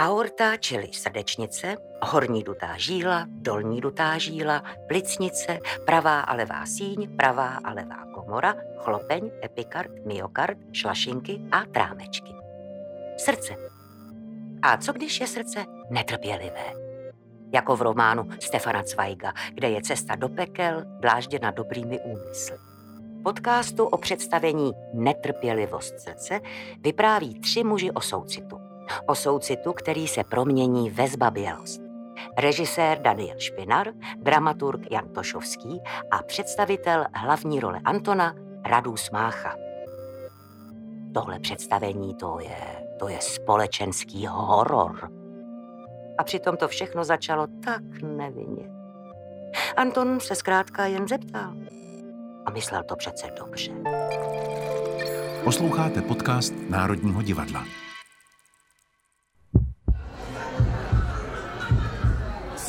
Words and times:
Aorta, 0.00 0.56
čili 0.56 0.88
srdečnice, 0.92 1.76
horní 2.02 2.42
dutá 2.42 2.76
žíla, 2.76 3.26
dolní 3.28 3.80
dutá 3.80 4.18
žíla, 4.18 4.62
plicnice, 4.88 5.58
pravá 5.86 6.20
a 6.20 6.34
levá 6.34 6.66
síň, 6.66 7.16
pravá 7.16 7.60
a 7.64 7.72
levá 7.72 8.06
komora, 8.14 8.54
chlopeň, 8.78 9.30
epikard, 9.44 9.90
myokard, 10.06 10.58
šlašinky 10.72 11.40
a 11.52 11.64
trámečky. 11.64 12.32
Srdce. 13.16 13.56
A 14.62 14.76
co 14.76 14.92
když 14.92 15.20
je 15.20 15.26
srdce 15.26 15.64
netrpělivé? 15.90 16.72
Jako 17.52 17.76
v 17.76 17.82
románu 17.82 18.28
Stefana 18.40 18.82
Zweiga, 18.82 19.32
kde 19.52 19.70
je 19.70 19.82
cesta 19.82 20.14
do 20.16 20.28
pekel 20.28 20.82
dlážděna 21.00 21.50
dobrými 21.50 22.00
úmysly. 22.00 22.56
Podcastu 23.22 23.84
o 23.84 23.98
představení 23.98 24.72
Netrpělivost 24.94 26.00
srdce 26.00 26.40
vypráví 26.78 27.40
tři 27.40 27.64
muži 27.64 27.90
o 27.90 28.00
soucitu. 28.00 28.59
O 29.06 29.14
soucitu, 29.14 29.72
který 29.72 30.08
se 30.08 30.24
promění 30.24 30.90
ve 30.90 31.08
zbabělost. 31.08 31.80
Režisér 32.38 32.98
Daniel 33.02 33.38
Špinar, 33.38 33.88
dramaturg 34.16 34.90
Jan 34.90 35.08
Tošovský 35.08 35.80
a 36.10 36.22
představitel 36.22 37.04
hlavní 37.14 37.60
role 37.60 37.80
Antona 37.84 38.34
Radu 38.66 38.96
Smácha. 38.96 39.54
Tohle 41.14 41.38
představení 41.38 42.14
to 42.14 42.38
je, 42.40 42.86
to 42.98 43.08
je 43.08 43.18
společenský 43.20 44.26
horor. 44.26 45.10
A 46.18 46.24
přitom 46.24 46.56
to 46.56 46.68
všechno 46.68 47.04
začalo 47.04 47.46
tak 47.64 47.82
nevinně. 48.02 48.70
Anton 49.76 50.20
se 50.20 50.34
zkrátka 50.34 50.86
jen 50.86 51.08
zeptal. 51.08 51.52
A 52.46 52.50
myslel 52.50 52.82
to 52.82 52.96
přece 52.96 53.26
dobře. 53.38 53.72
Posloucháte 55.44 56.02
podcast 56.02 56.54
Národního 56.68 57.22
divadla. 57.22 57.64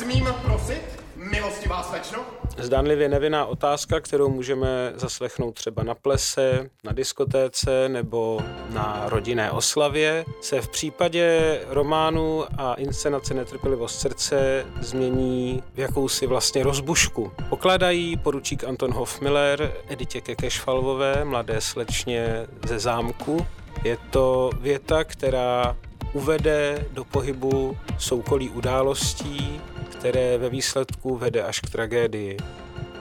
Smím 0.02 0.26
prosit, 0.42 0.82
milostivá 1.16 1.82
slečno? 1.82 2.18
Zdánlivě 2.58 3.08
nevinná 3.08 3.46
otázka, 3.46 4.00
kterou 4.00 4.28
můžeme 4.28 4.92
zaslechnout 4.94 5.52
třeba 5.52 5.82
na 5.82 5.94
plese, 5.94 6.70
na 6.84 6.92
diskotéce 6.92 7.88
nebo 7.88 8.40
na 8.70 9.02
rodinné 9.06 9.50
oslavě, 9.50 10.24
se 10.40 10.60
v 10.60 10.68
případě 10.68 11.60
románu 11.68 12.44
a 12.58 12.74
inscenace 12.74 13.34
Netrpělivost 13.34 14.00
srdce 14.00 14.66
změní 14.80 15.62
v 15.74 15.78
jakousi 15.78 16.26
vlastně 16.26 16.62
rozbušku. 16.62 17.32
Pokládají 17.48 18.16
poručík 18.16 18.64
Anton 18.64 18.92
Hofmiller 18.92 19.72
Editě 19.88 20.20
Kekešfalvové, 20.20 21.24
mladé 21.24 21.60
slečně 21.60 22.46
ze 22.66 22.78
zámku. 22.78 23.46
Je 23.84 23.96
to 24.10 24.50
věta, 24.60 25.04
která 25.04 25.76
uvede 26.12 26.86
do 26.92 27.04
pohybu 27.04 27.76
soukolí 27.98 28.50
událostí, 28.50 29.60
které 29.92 30.38
ve 30.38 30.48
výsledku 30.48 31.16
vede 31.16 31.42
až 31.42 31.60
k 31.60 31.70
tragédii. 31.70 32.36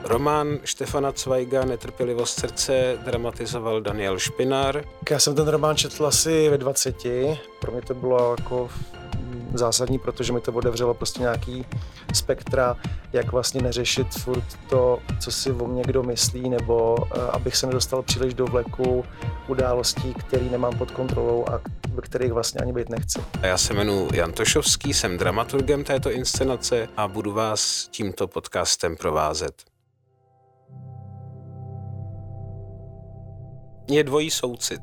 Román 0.03 0.59
Štefana 0.64 1.11
Cvajga 1.11 1.66
Netrpělivost 1.66 2.39
srdce 2.39 2.97
dramatizoval 3.06 3.81
Daniel 3.81 4.20
Špinar. 4.20 4.84
Já 5.12 5.19
jsem 5.19 5.36
ten 5.36 5.47
román 5.47 5.75
četl 5.75 6.06
asi 6.06 6.50
ve 6.50 6.58
20. 6.58 6.95
Pro 7.59 7.72
mě 7.72 7.81
to 7.81 7.94
bylo 7.94 8.36
jako 8.39 8.69
zásadní, 9.53 10.00
protože 10.00 10.34
mi 10.34 10.42
to 10.42 10.52
otevřelo 10.52 10.94
prostě 10.94 11.22
nějaký 11.22 11.66
spektra, 12.14 12.78
jak 13.14 13.31
vlastně 13.31 13.62
neřešit 13.62 14.08
furt 14.08 14.44
to, 14.69 15.00
co 15.19 15.31
si 15.31 15.52
o 15.52 15.67
mě 15.67 15.84
kdo 15.86 16.03
myslí, 16.03 16.50
nebo 16.50 16.95
uh, 16.95 17.06
abych 17.31 17.56
se 17.56 17.67
nedostal 17.67 18.02
příliš 18.02 18.34
do 18.34 18.45
vleku 18.45 19.06
událostí, 19.47 20.14
který 20.14 20.50
nemám 20.50 20.78
pod 20.78 20.92
kontrolou 20.92 21.45
a 21.50 21.62
ve 21.92 22.02
kterých 22.02 22.31
vlastně 22.31 22.61
ani 22.61 22.73
být 22.73 22.89
nechci. 22.89 23.20
Já 23.42 23.58
se 23.58 23.73
jmenuji 23.73 24.09
Jan 24.14 24.31
Tošovský, 24.31 24.94
jsem 24.94 25.17
dramaturgem 25.17 25.84
této 25.84 26.11
inscenace 26.11 26.88
a 26.97 27.08
budu 27.08 27.31
vás 27.31 27.88
tímto 27.92 28.28
podcastem 28.28 28.96
provázet. 28.96 29.63
Je 33.90 34.03
dvojí 34.03 34.31
soucit. 34.31 34.81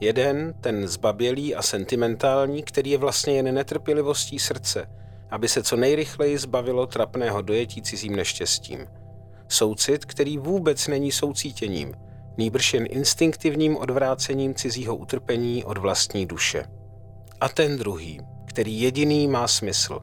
Jeden, 0.00 0.54
ten 0.60 0.88
zbabělý 0.88 1.54
a 1.54 1.62
sentimentální, 1.62 2.62
který 2.62 2.90
je 2.90 2.98
vlastně 2.98 3.34
jen 3.34 3.54
netrpělivostí 3.54 4.38
srdce, 4.38 4.86
aby 5.30 5.48
se 5.48 5.62
co 5.62 5.76
nejrychleji 5.76 6.38
zbavilo 6.38 6.86
trapného 6.86 7.42
dojetí 7.42 7.82
cizím 7.82 8.16
neštěstím. 8.16 8.86
Soucit, 9.48 10.04
který 10.04 10.38
vůbec 10.38 10.88
není 10.88 11.12
soucítěním, 11.12 11.94
nýbrž 12.40 12.74
jen 12.74 12.86
instinktivním 12.90 13.76
odvrácením 13.76 14.54
cizího 14.54 14.96
utrpení 14.96 15.64
od 15.64 15.78
vlastní 15.78 16.26
duše. 16.26 16.64
A 17.40 17.48
ten 17.48 17.78
druhý, 17.78 18.20
který 18.46 18.80
jediný 18.80 19.28
má 19.28 19.48
smysl, 19.48 20.00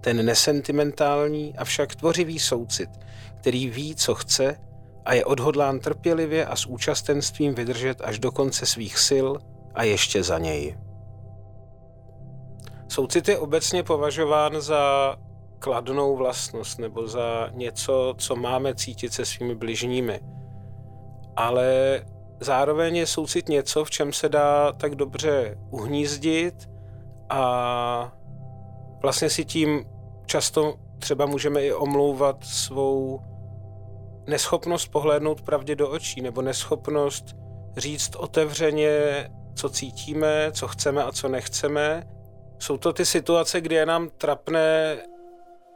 ten 0.00 0.26
nesentimentální, 0.26 1.56
avšak 1.56 1.94
tvořivý 1.94 2.38
soucit, 2.38 2.90
který 3.36 3.70
ví, 3.70 3.94
co 3.94 4.14
chce 4.14 4.56
a 5.04 5.14
je 5.14 5.24
odhodlán 5.24 5.80
trpělivě 5.80 6.46
a 6.46 6.56
s 6.56 6.66
účastenstvím 6.66 7.54
vydržet 7.54 8.00
až 8.04 8.18
do 8.18 8.32
konce 8.32 8.66
svých 8.66 8.98
sil 9.08 9.28
a 9.74 9.82
ještě 9.82 10.22
za 10.22 10.38
něj. 10.38 10.78
Soucit 12.88 13.28
je 13.28 13.38
obecně 13.38 13.82
považován 13.82 14.60
za 14.60 15.16
kladnou 15.58 16.16
vlastnost 16.16 16.78
nebo 16.78 17.06
za 17.06 17.48
něco, 17.52 18.14
co 18.18 18.36
máme 18.36 18.74
cítit 18.74 19.12
se 19.12 19.24
svými 19.24 19.54
bližními. 19.54 20.20
Ale 21.40 22.00
zároveň 22.40 22.96
je 22.96 23.06
soucit 23.06 23.48
něco, 23.48 23.84
v 23.84 23.90
čem 23.90 24.12
se 24.12 24.28
dá 24.28 24.72
tak 24.72 24.94
dobře 24.94 25.58
uhnízdit 25.70 26.70
a 27.28 28.12
vlastně 29.02 29.30
si 29.30 29.44
tím 29.44 29.84
často 30.26 30.74
třeba 30.98 31.26
můžeme 31.26 31.62
i 31.62 31.72
omlouvat 31.72 32.44
svou 32.44 33.20
neschopnost 34.26 34.88
pohlédnout 34.88 35.42
pravdě 35.42 35.76
do 35.76 35.90
očí 35.90 36.20
nebo 36.20 36.42
neschopnost 36.42 37.24
říct 37.76 38.16
otevřeně, 38.16 38.90
co 39.54 39.68
cítíme, 39.68 40.50
co 40.52 40.68
chceme 40.68 41.04
a 41.04 41.12
co 41.12 41.28
nechceme. 41.28 42.06
Jsou 42.58 42.76
to 42.76 42.92
ty 42.92 43.06
situace, 43.06 43.60
kdy 43.60 43.74
je 43.74 43.86
nám 43.86 44.08
trapné 44.08 44.98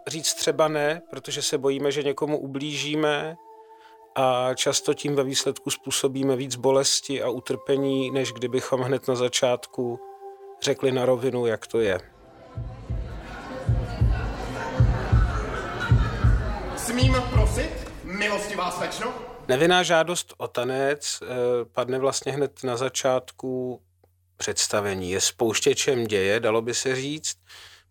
říct 0.08 0.34
třeba 0.34 0.69
ne, 0.69 1.02
protože 1.10 1.42
se 1.42 1.58
bojíme, 1.58 1.92
že 1.92 2.02
někomu 2.02 2.38
ublížíme 2.38 3.36
a 4.14 4.54
často 4.54 4.94
tím 4.94 5.14
ve 5.14 5.25
výsledku 5.25 5.70
způsobíme 5.70 6.36
víc 6.36 6.56
bolesti 6.56 7.22
a 7.22 7.28
utrpení, 7.28 8.10
než 8.10 8.32
kdybychom 8.32 8.80
hned 8.80 9.08
na 9.08 9.14
začátku 9.14 10.00
řekli 10.62 10.92
na 10.92 11.06
rovinu, 11.06 11.47
jak 11.47 11.66
to 11.66 11.80
je. 11.80 12.00
Smím 16.76 17.16
prosit, 17.32 17.70
milostivá 18.04 18.70
slečno? 18.70 19.14
Nevinná 19.48 19.82
žádost 19.82 20.34
o 20.36 20.48
tanec 20.48 21.19
eh, 21.22 21.26
padne 21.72 21.98
vlastně 21.98 22.32
hned 22.32 22.64
na 22.64 22.76
začátku 22.76 23.82
představení. 24.36 25.10
Je 25.10 25.20
spouštěčem 25.20 26.06
děje, 26.06 26.41
dalo 26.41 26.62
by 26.62 26.75
se 26.75 26.96
říct. 26.96 27.36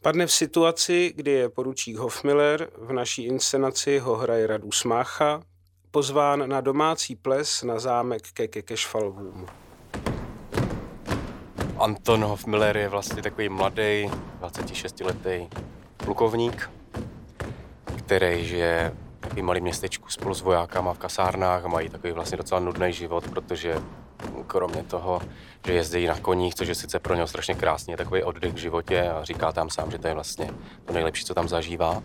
Padne 0.01 0.28
v 0.28 0.31
situaci, 0.31 1.13
kdy 1.16 1.31
je 1.31 1.50
poručík 1.50 1.97
Hofmiller, 1.97 2.69
v 2.78 2.94
naší 2.94 3.25
inscenaci 3.25 4.00
ho 4.00 4.16
hraje 4.16 4.47
Radu 4.47 4.72
Smácha, 4.72 5.44
pozván 5.93 6.49
na 6.49 6.61
domácí 6.61 7.15
ples 7.15 7.63
na 7.63 7.79
zámek 7.79 8.21
ke 8.33 8.47
Kekešfalvům. 8.47 9.47
Anton 11.79 12.23
Hofmiller 12.23 12.77
je 12.77 12.89
vlastně 12.89 13.21
takový 13.21 13.49
mladý, 13.49 14.09
26-letý 14.41 15.47
plukovník, 15.97 16.71
který 17.97 18.45
žije 18.45 18.95
takový 19.19 19.41
malý 19.41 19.61
městečku 19.61 20.09
spolu 20.09 20.33
s 20.33 20.41
vojákama 20.41 20.93
v 20.93 20.97
kasárnách 20.97 21.65
a 21.65 21.67
mají 21.67 21.89
takový 21.89 22.13
vlastně 22.13 22.37
docela 22.37 22.59
nudný 22.59 22.93
život, 22.93 23.27
protože 23.29 23.81
kromě 24.47 24.83
toho, 24.83 25.21
že 25.65 25.73
jezdí 25.73 26.07
na 26.07 26.19
koních, 26.19 26.55
což 26.55 26.67
je 26.67 26.75
sice 26.75 26.99
pro 26.99 27.16
něho 27.16 27.28
strašně 27.28 27.55
krásný, 27.55 27.96
takový 27.96 28.23
oddech 28.23 28.53
v 28.53 28.57
životě 28.57 29.09
a 29.09 29.23
říká 29.23 29.51
tam 29.51 29.69
sám, 29.69 29.91
že 29.91 29.97
to 29.97 30.07
je 30.07 30.13
vlastně 30.13 30.49
to 30.85 30.93
nejlepší, 30.93 31.25
co 31.25 31.34
tam 31.34 31.47
zažívá, 31.47 32.03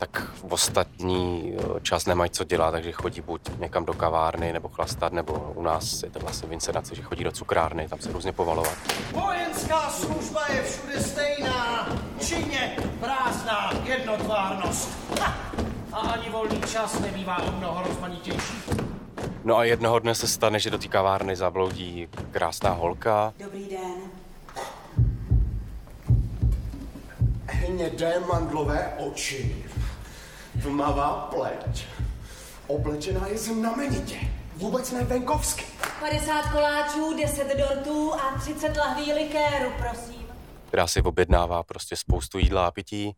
tak 0.00 0.30
v 0.34 0.44
ostatní 0.52 1.54
eh, 1.58 1.80
čas 1.82 2.06
nemají 2.06 2.30
co 2.30 2.44
dělat, 2.44 2.70
takže 2.70 2.92
chodí 2.92 3.20
buď 3.20 3.40
někam 3.58 3.84
do 3.84 3.94
kavárny 3.94 4.52
nebo 4.52 4.68
chlastat, 4.68 5.12
nebo 5.12 5.52
u 5.54 5.62
nás 5.62 6.02
je 6.02 6.10
to 6.10 6.18
vlastně 6.18 6.48
v 6.48 6.52
inscenaci, 6.52 6.96
že 6.96 7.02
chodí 7.02 7.24
do 7.24 7.32
cukrárny, 7.32 7.88
tam 7.88 7.98
se 7.98 8.12
různě 8.12 8.32
povalovat. 8.32 8.74
Vojenská 9.12 9.90
služba 9.90 10.40
je 10.54 10.62
všude 10.62 11.00
stejná, 11.00 11.88
činně 12.18 12.76
prázdná 13.00 13.70
jednotvárnost. 13.84 14.88
Ha! 15.20 15.34
A 15.92 15.98
ani 15.98 16.30
volný 16.30 16.60
čas 16.72 17.00
nebývá 17.00 17.42
o 17.42 17.52
mnoho 17.52 17.82
rozmanitější. 17.88 18.54
No 19.44 19.56
a 19.56 19.64
jednoho 19.64 19.98
dne 19.98 20.14
se 20.14 20.28
stane, 20.28 20.60
že 20.60 20.70
do 20.70 20.78
té 20.78 20.88
kavárny 20.88 21.36
zabloudí 21.36 22.08
krásná 22.30 22.70
holka. 22.70 23.32
Dobrý 23.38 23.68
den. 23.70 23.94
Hnědé 27.46 28.14
mandlové 28.32 28.92
oči, 28.98 29.64
tmavá 30.62 31.28
pleť, 31.34 31.84
oblečená 32.66 33.26
je 33.26 33.38
znamenitě, 33.38 34.16
vůbec 34.56 34.92
ne 34.92 35.04
venkovsky. 35.04 35.64
50 36.00 36.42
koláčů, 36.52 37.16
10 37.22 37.56
dortů 37.58 38.14
a 38.14 38.38
30 38.40 38.76
lahví 38.76 39.12
likéru, 39.12 39.72
prosím. 39.78 40.26
která 40.68 40.86
si 40.86 41.02
objednává 41.02 41.62
prostě 41.62 41.96
spoustu 41.96 42.38
jídla 42.38 42.66
a 42.66 42.70
pití. 42.70 43.14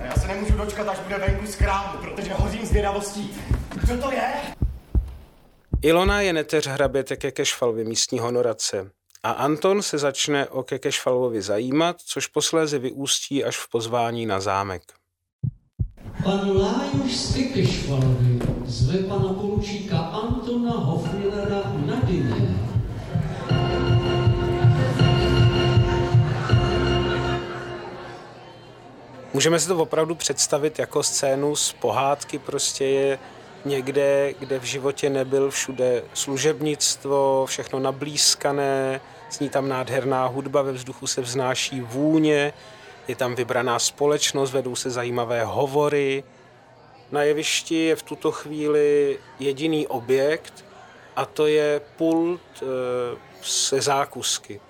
A 0.00 0.04
já 0.04 0.14
se 0.14 0.26
nemůžu 0.26 0.56
dočkat, 0.56 0.88
až 0.88 0.98
bude 0.98 1.18
venku 1.18 1.46
z 1.46 1.56
krámu, 1.56 1.98
protože 1.98 2.34
hořím 2.34 2.66
zvědavostí. 2.66 3.30
Kdo 3.84 3.98
to 4.02 4.12
je? 4.12 4.32
Ilona 5.82 6.20
je 6.20 6.32
neteř 6.32 6.66
hraběte 6.66 7.16
Kekešfalvy 7.16 7.84
místní 7.84 8.18
honorace 8.18 8.90
a 9.22 9.30
Anton 9.30 9.82
se 9.82 9.98
začne 9.98 10.48
o 10.48 10.62
Kekešfalvovi 10.62 11.42
zajímat, 11.42 11.96
což 12.06 12.26
posléze 12.26 12.78
vyústí 12.78 13.44
až 13.44 13.56
v 13.56 13.68
pozvání 13.70 14.26
na 14.26 14.40
zámek. 14.40 14.82
Pan 16.24 16.56
Lájuš 16.56 17.16
z 17.16 17.34
Kekešvalvy 17.34 18.40
zve 18.66 18.98
pana 18.98 19.32
poručíka 19.32 19.98
Antona 19.98 20.72
Hofmillera 20.72 21.62
na 21.86 22.00
dyně. 22.04 22.58
Můžeme 29.34 29.60
si 29.60 29.68
to 29.68 29.76
opravdu 29.76 30.14
představit 30.14 30.78
jako 30.78 31.02
scénu 31.02 31.56
z 31.56 31.72
pohádky, 31.72 32.38
prostě 32.38 32.84
je 32.84 33.18
někde, 33.64 34.34
kde 34.38 34.58
v 34.58 34.64
životě 34.64 35.10
nebyl 35.10 35.50
všude 35.50 36.02
služebnictvo, 36.14 37.46
všechno 37.46 37.78
nablízkané, 37.78 39.00
zní 39.30 39.48
tam 39.48 39.68
nádherná 39.68 40.26
hudba, 40.26 40.62
ve 40.62 40.72
vzduchu 40.72 41.06
se 41.06 41.20
vznáší 41.20 41.80
vůně, 41.80 42.52
je 43.08 43.16
tam 43.16 43.34
vybraná 43.34 43.78
společnost, 43.78 44.52
vedou 44.52 44.76
se 44.76 44.90
zajímavé 44.90 45.44
hovory. 45.44 46.24
Na 47.12 47.22
jevišti 47.22 47.74
je 47.74 47.96
v 47.96 48.02
tuto 48.02 48.32
chvíli 48.32 49.18
jediný 49.38 49.86
objekt 49.86 50.64
a 51.16 51.26
to 51.26 51.46
je 51.46 51.80
pult 51.96 52.40
e, 52.62 52.66
se 53.42 53.80
zákusky 53.80 54.60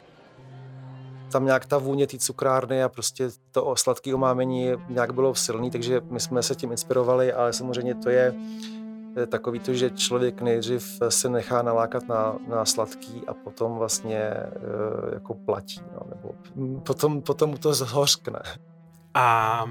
tam 1.34 1.44
nějak 1.44 1.66
ta 1.66 1.78
vůně 1.78 2.06
té 2.06 2.18
cukrárny 2.18 2.82
a 2.82 2.88
prostě 2.88 3.30
to 3.52 3.76
sladké 3.76 4.14
omámení 4.14 4.70
nějak 4.88 5.14
bylo 5.14 5.34
silný, 5.34 5.70
takže 5.70 6.00
my 6.10 6.20
jsme 6.20 6.42
se 6.42 6.54
tím 6.54 6.70
inspirovali, 6.70 7.32
ale 7.32 7.52
samozřejmě 7.52 7.94
to 7.94 8.10
je 8.10 8.34
takový 9.26 9.58
to, 9.58 9.74
že 9.74 9.90
člověk 9.90 10.40
nejdřív 10.40 10.98
se 11.08 11.28
nechá 11.28 11.62
nalákat 11.62 12.08
na, 12.08 12.36
na 12.48 12.64
sladký 12.64 13.22
a 13.26 13.34
potom 13.34 13.74
vlastně 13.74 14.18
e, 14.18 14.50
jako 15.12 15.34
platí, 15.34 15.80
no, 15.92 16.00
nebo 16.08 16.34
potom, 16.80 17.22
potom 17.22 17.50
mu 17.50 17.58
to 17.58 17.74
zhořkne. 17.74 18.38
A 19.14 19.64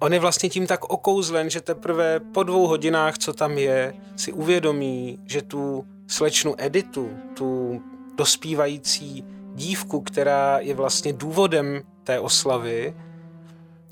on 0.00 0.12
je 0.12 0.20
vlastně 0.20 0.48
tím 0.48 0.66
tak 0.66 0.84
okouzlen, 0.84 1.50
že 1.50 1.60
teprve 1.60 2.20
po 2.20 2.42
dvou 2.42 2.66
hodinách, 2.66 3.18
co 3.18 3.32
tam 3.32 3.58
je, 3.58 3.94
si 4.16 4.32
uvědomí, 4.32 5.18
že 5.26 5.42
tu 5.42 5.84
slečnu 6.06 6.54
Editu, 6.58 7.10
tu 7.34 7.80
dospívající 8.14 9.24
dívku, 9.54 10.00
která 10.00 10.58
je 10.58 10.74
vlastně 10.74 11.12
důvodem 11.12 11.82
té 12.04 12.20
oslavy, 12.20 12.96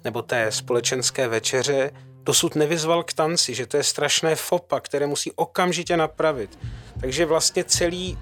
nebo 0.05 0.23
té 0.23 0.53
společenské 0.53 1.29
večeře, 1.29 1.91
dosud 2.25 2.55
nevyzval 2.55 3.03
k 3.03 3.13
tanci, 3.13 3.55
že 3.55 3.67
to 3.67 3.77
je 3.77 3.83
strašné 3.83 4.37
fopa, 4.37 4.81
které 4.81 5.07
musí 5.07 5.33
okamžitě 5.33 5.97
napravit. 5.97 6.59
Takže 7.01 7.27
vlastně 7.27 7.65
celý 7.65 8.19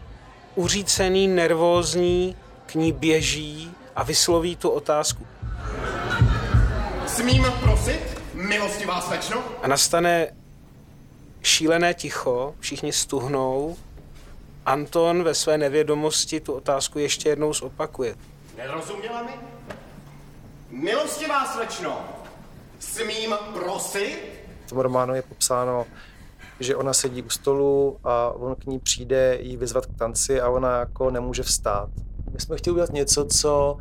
uřícený, 0.55 1.29
nervózní 1.29 2.37
k 2.67 2.75
ní 2.75 2.93
běží 2.93 3.75
a 3.97 4.03
vysloví 4.03 4.57
tu 4.57 4.71
otázku. 4.71 5.27
Smím 7.07 7.45
prosit, 7.61 8.01
milostivá 8.35 9.01
slečno? 9.01 9.45
A 9.63 9.69
nastane 9.69 10.27
šílené 11.43 11.95
ticho, 11.95 12.55
všichni 12.61 12.93
stuhnou. 12.93 13.77
Anton 14.67 15.23
ve 15.23 15.35
své 15.35 15.59
nevědomosti 15.59 16.41
tu 16.41 16.53
otázku 16.53 16.99
ještě 16.99 17.29
jednou 17.29 17.55
zopakuje. 17.55 18.15
Nerozuměla 18.57 19.23
mi? 19.23 19.33
Milostivá 20.71 21.47
slečno, 21.47 22.20
smím 22.81 23.35
prosit? 23.55 24.19
V 24.67 24.69
tom 24.69 24.79
románu 24.79 25.15
je 25.15 25.23
popsáno, 25.23 25.87
že 26.61 26.77
ona 26.77 26.93
sedí 26.93 27.23
u 27.23 27.31
stolu 27.31 27.99
a 28.05 28.31
on 28.31 28.55
k 28.55 28.67
ní 28.67 28.79
přijde 28.79 29.39
jí 29.41 29.57
vyzvat 29.57 29.87
k 29.87 29.99
tanci 29.99 30.41
a 30.41 30.49
ona 30.49 30.79
jako 30.79 31.11
nemůže 31.11 31.43
vstát. 31.43 31.89
My 32.33 32.41
jsme 32.41 32.57
chtěli 32.57 32.73
udělat 32.73 32.93
něco, 32.93 33.25
co 33.25 33.79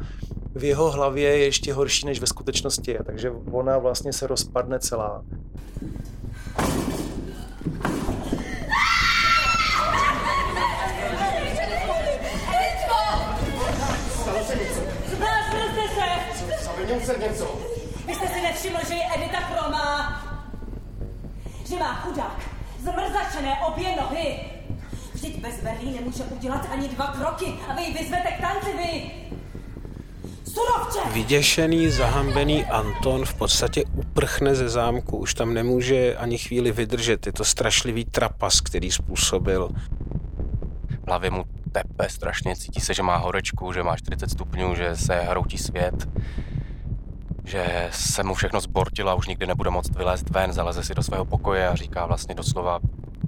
v 0.55 0.63
jeho 0.63 0.91
hlavě 0.91 1.29
je 1.29 1.45
ještě 1.45 1.73
horší, 1.73 2.05
než 2.05 2.19
ve 2.19 2.27
skutečnosti 2.27 2.91
je, 2.91 3.03
takže 3.03 3.31
ona 3.51 3.77
vlastně 3.77 4.13
se 4.13 4.27
rozpadne 4.27 4.79
celá. 4.79 5.23
Se 17.05 17.17
něco. 17.17 17.45
Jste 17.45 17.68
nevšiml, 18.59 18.79
že 18.87 18.93
je 18.93 19.03
Edita 19.15 19.39
chromá? 19.39 20.21
Že 21.67 21.75
má 21.79 21.93
chudák 21.93 22.39
zmrzačené 22.79 23.59
obě 23.67 23.95
nohy? 23.95 24.39
Vždyť 25.13 25.41
bez 25.41 25.63
Berlí 25.63 25.91
nemůže 25.91 26.23
udělat 26.23 26.67
ani 26.71 26.87
dva 26.87 27.07
kroky 27.07 27.45
a 27.69 27.75
vy 27.75 27.83
ji 27.83 27.93
vyzvete 27.93 28.31
k 28.31 28.41
tanci, 28.41 28.77
vy! 28.77 29.11
Surovče! 30.53 30.99
Vyděšený, 31.13 31.89
zahambený 31.89 32.65
Anton 32.65 33.25
v 33.25 33.33
podstatě 33.33 33.83
uprchne 33.85 34.55
ze 34.55 34.69
zámku. 34.69 35.17
Už 35.17 35.33
tam 35.33 35.53
nemůže 35.53 36.15
ani 36.15 36.37
chvíli 36.37 36.71
vydržet. 36.71 37.25
Je 37.25 37.33
to 37.33 37.45
strašlivý 37.45 38.05
trapas, 38.05 38.61
který 38.61 38.91
způsobil. 38.91 39.69
V 41.03 41.07
hlavě 41.07 41.29
mu 41.29 41.43
tepe 41.71 42.09
strašně, 42.09 42.55
cítí 42.55 42.81
se, 42.81 42.93
že 42.93 43.03
má 43.03 43.17
horečku, 43.17 43.73
že 43.73 43.83
má 43.83 43.97
40 43.97 44.29
stupňů, 44.29 44.75
že 44.75 44.95
se 44.95 45.15
hroutí 45.15 45.57
svět 45.57 46.07
že 47.49 47.89
se 47.91 48.23
mu 48.23 48.33
všechno 48.33 48.61
zbortilo 48.61 49.11
a 49.11 49.13
už 49.13 49.27
nikdy 49.27 49.47
nebude 49.47 49.69
moct 49.69 49.95
vylézt 49.95 50.29
ven, 50.29 50.53
zaleze 50.53 50.83
si 50.83 50.95
do 50.95 51.03
svého 51.03 51.25
pokoje 51.25 51.67
a 51.67 51.75
říká 51.75 52.05
vlastně 52.05 52.35
doslova, 52.35 52.79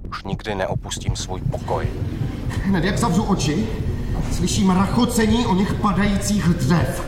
už 0.08 0.24
nikdy 0.24 0.54
neopustím 0.54 1.16
svůj 1.16 1.40
pokoj. 1.40 1.88
Hned 2.64 2.84
jak 2.84 2.98
zavřu 2.98 3.22
oči, 3.22 3.66
slyším 4.32 4.70
rachocení 4.70 5.46
o 5.46 5.54
něch 5.54 5.74
padajících 5.74 6.44
dřev. 6.44 7.06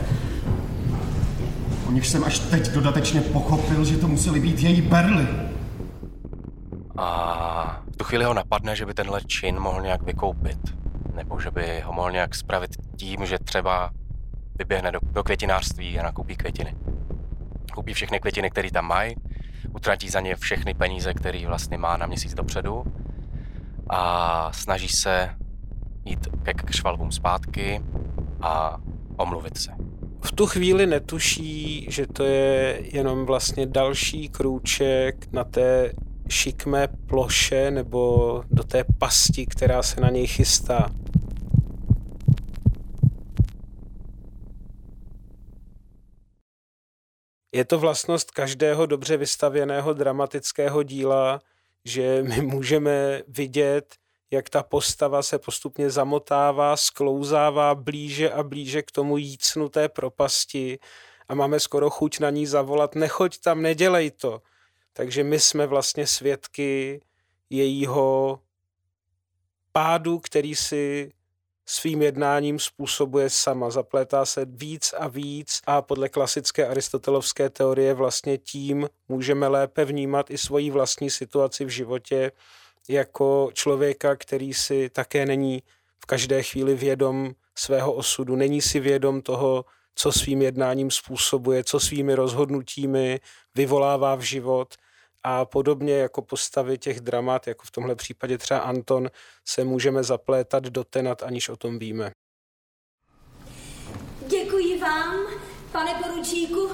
O 1.87 1.91
nich 1.91 2.07
jsem 2.07 2.23
až 2.23 2.39
teď 2.39 2.69
dodatečně 2.69 3.21
pochopil, 3.21 3.85
že 3.85 3.97
to 3.97 4.07
museli 4.07 4.39
být 4.39 4.59
její 4.59 4.81
berly. 4.81 5.27
A 6.97 7.81
v 7.93 7.97
tu 7.97 8.03
chvíli 8.03 8.25
ho 8.25 8.33
napadne, 8.33 8.75
že 8.75 8.85
by 8.85 8.93
tenhle 8.93 9.21
čin 9.21 9.59
mohl 9.59 9.81
nějak 9.81 10.03
vykoupit. 10.03 10.59
Nebo 11.13 11.39
že 11.39 11.51
by 11.51 11.81
ho 11.85 11.93
mohl 11.93 12.11
nějak 12.11 12.35
spravit 12.35 12.71
tím, 12.95 13.25
že 13.25 13.39
třeba 13.39 13.89
vyběhne 14.59 14.91
do, 14.91 14.99
do 15.11 15.23
květinářství 15.23 15.99
a 15.99 16.03
nakoupí 16.03 16.35
květiny 16.35 16.75
koupí 17.75 17.93
všechny 17.93 18.19
květiny, 18.19 18.49
které 18.49 18.71
tam 18.71 18.87
mají, 18.87 19.15
utratí 19.75 20.09
za 20.09 20.19
ně 20.19 20.35
všechny 20.35 20.73
peníze, 20.73 21.13
které 21.13 21.47
vlastně 21.47 21.77
má 21.77 21.97
na 21.97 22.05
měsíc 22.05 22.33
dopředu 22.33 22.83
a 23.89 24.51
snaží 24.53 24.87
se 24.87 25.29
jít 26.05 26.27
ke 26.43 26.53
kšvalbům 26.53 27.11
zpátky 27.11 27.81
a 28.41 28.77
omluvit 29.17 29.57
se. 29.57 29.71
V 30.21 30.31
tu 30.31 30.47
chvíli 30.47 30.87
netuší, 30.87 31.87
že 31.89 32.07
to 32.07 32.23
je 32.23 32.79
jenom 32.93 33.25
vlastně 33.25 33.65
další 33.65 34.29
krůček 34.29 35.33
na 35.33 35.43
té 35.43 35.91
šikmé 36.29 36.87
ploše 36.87 37.71
nebo 37.71 38.43
do 38.51 38.63
té 38.63 38.83
pasti, 38.97 39.45
která 39.45 39.83
se 39.83 40.01
na 40.01 40.09
něj 40.09 40.27
chystá. 40.27 40.89
Je 47.55 47.65
to 47.65 47.79
vlastnost 47.79 48.31
každého 48.31 48.85
dobře 48.85 49.17
vystavěného 49.17 49.93
dramatického 49.93 50.83
díla, 50.83 51.41
že 51.85 52.23
my 52.23 52.41
můžeme 52.41 53.21
vidět, 53.27 53.95
jak 54.31 54.49
ta 54.49 54.63
postava 54.63 55.23
se 55.23 55.39
postupně 55.39 55.89
zamotává, 55.89 56.77
sklouzává 56.77 57.75
blíže 57.75 58.31
a 58.31 58.43
blíže 58.43 58.81
k 58.81 58.91
tomu 58.91 59.17
jícnuté 59.17 59.89
propasti 59.89 60.79
a 61.27 61.35
máme 61.35 61.59
skoro 61.59 61.89
chuť 61.89 62.19
na 62.19 62.29
ní 62.29 62.45
zavolat, 62.45 62.95
nechoď 62.95 63.37
tam, 63.37 63.61
nedělej 63.61 64.11
to. 64.11 64.41
Takže 64.93 65.23
my 65.23 65.39
jsme 65.39 65.67
vlastně 65.67 66.07
svědky 66.07 67.01
jejího 67.49 68.39
pádu, 69.71 70.19
který 70.19 70.55
si 70.55 71.11
svým 71.65 72.01
jednáním 72.01 72.59
způsobuje 72.59 73.29
sama. 73.29 73.69
Zaplétá 73.69 74.25
se 74.25 74.45
víc 74.45 74.93
a 74.97 75.07
víc 75.07 75.61
a 75.65 75.81
podle 75.81 76.09
klasické 76.09 76.67
aristotelovské 76.67 77.49
teorie 77.49 77.93
vlastně 77.93 78.37
tím 78.37 78.89
můžeme 79.09 79.47
lépe 79.47 79.85
vnímat 79.85 80.31
i 80.31 80.37
svoji 80.37 80.71
vlastní 80.71 81.09
situaci 81.09 81.65
v 81.65 81.69
životě 81.69 82.31
jako 82.89 83.49
člověka, 83.53 84.15
který 84.15 84.53
si 84.53 84.89
také 84.89 85.25
není 85.25 85.63
v 85.99 86.05
každé 86.05 86.43
chvíli 86.43 86.75
vědom 86.75 87.31
svého 87.55 87.93
osudu, 87.93 88.35
není 88.35 88.61
si 88.61 88.79
vědom 88.79 89.21
toho, 89.21 89.65
co 89.95 90.11
svým 90.11 90.41
jednáním 90.41 90.91
způsobuje, 90.91 91.63
co 91.63 91.79
svými 91.79 92.15
rozhodnutími 92.15 93.19
vyvolává 93.55 94.15
v 94.15 94.21
život 94.21 94.75
a 95.27 95.45
podobně 95.45 95.93
jako 95.93 96.21
postavy 96.21 96.77
těch 96.77 96.99
dramat, 96.99 97.47
jako 97.47 97.63
v 97.65 97.71
tomhle 97.71 97.95
případě 97.95 98.37
třeba 98.37 98.59
Anton, 98.59 99.09
se 99.47 99.63
můžeme 99.63 100.03
zaplétat 100.03 100.63
do 100.63 100.83
tenat, 100.83 101.23
aniž 101.23 101.49
o 101.49 101.55
tom 101.55 101.79
víme. 101.79 102.11
Děkuji 104.27 104.79
vám, 104.79 105.15
pane 105.71 106.03
poručíku, 106.03 106.71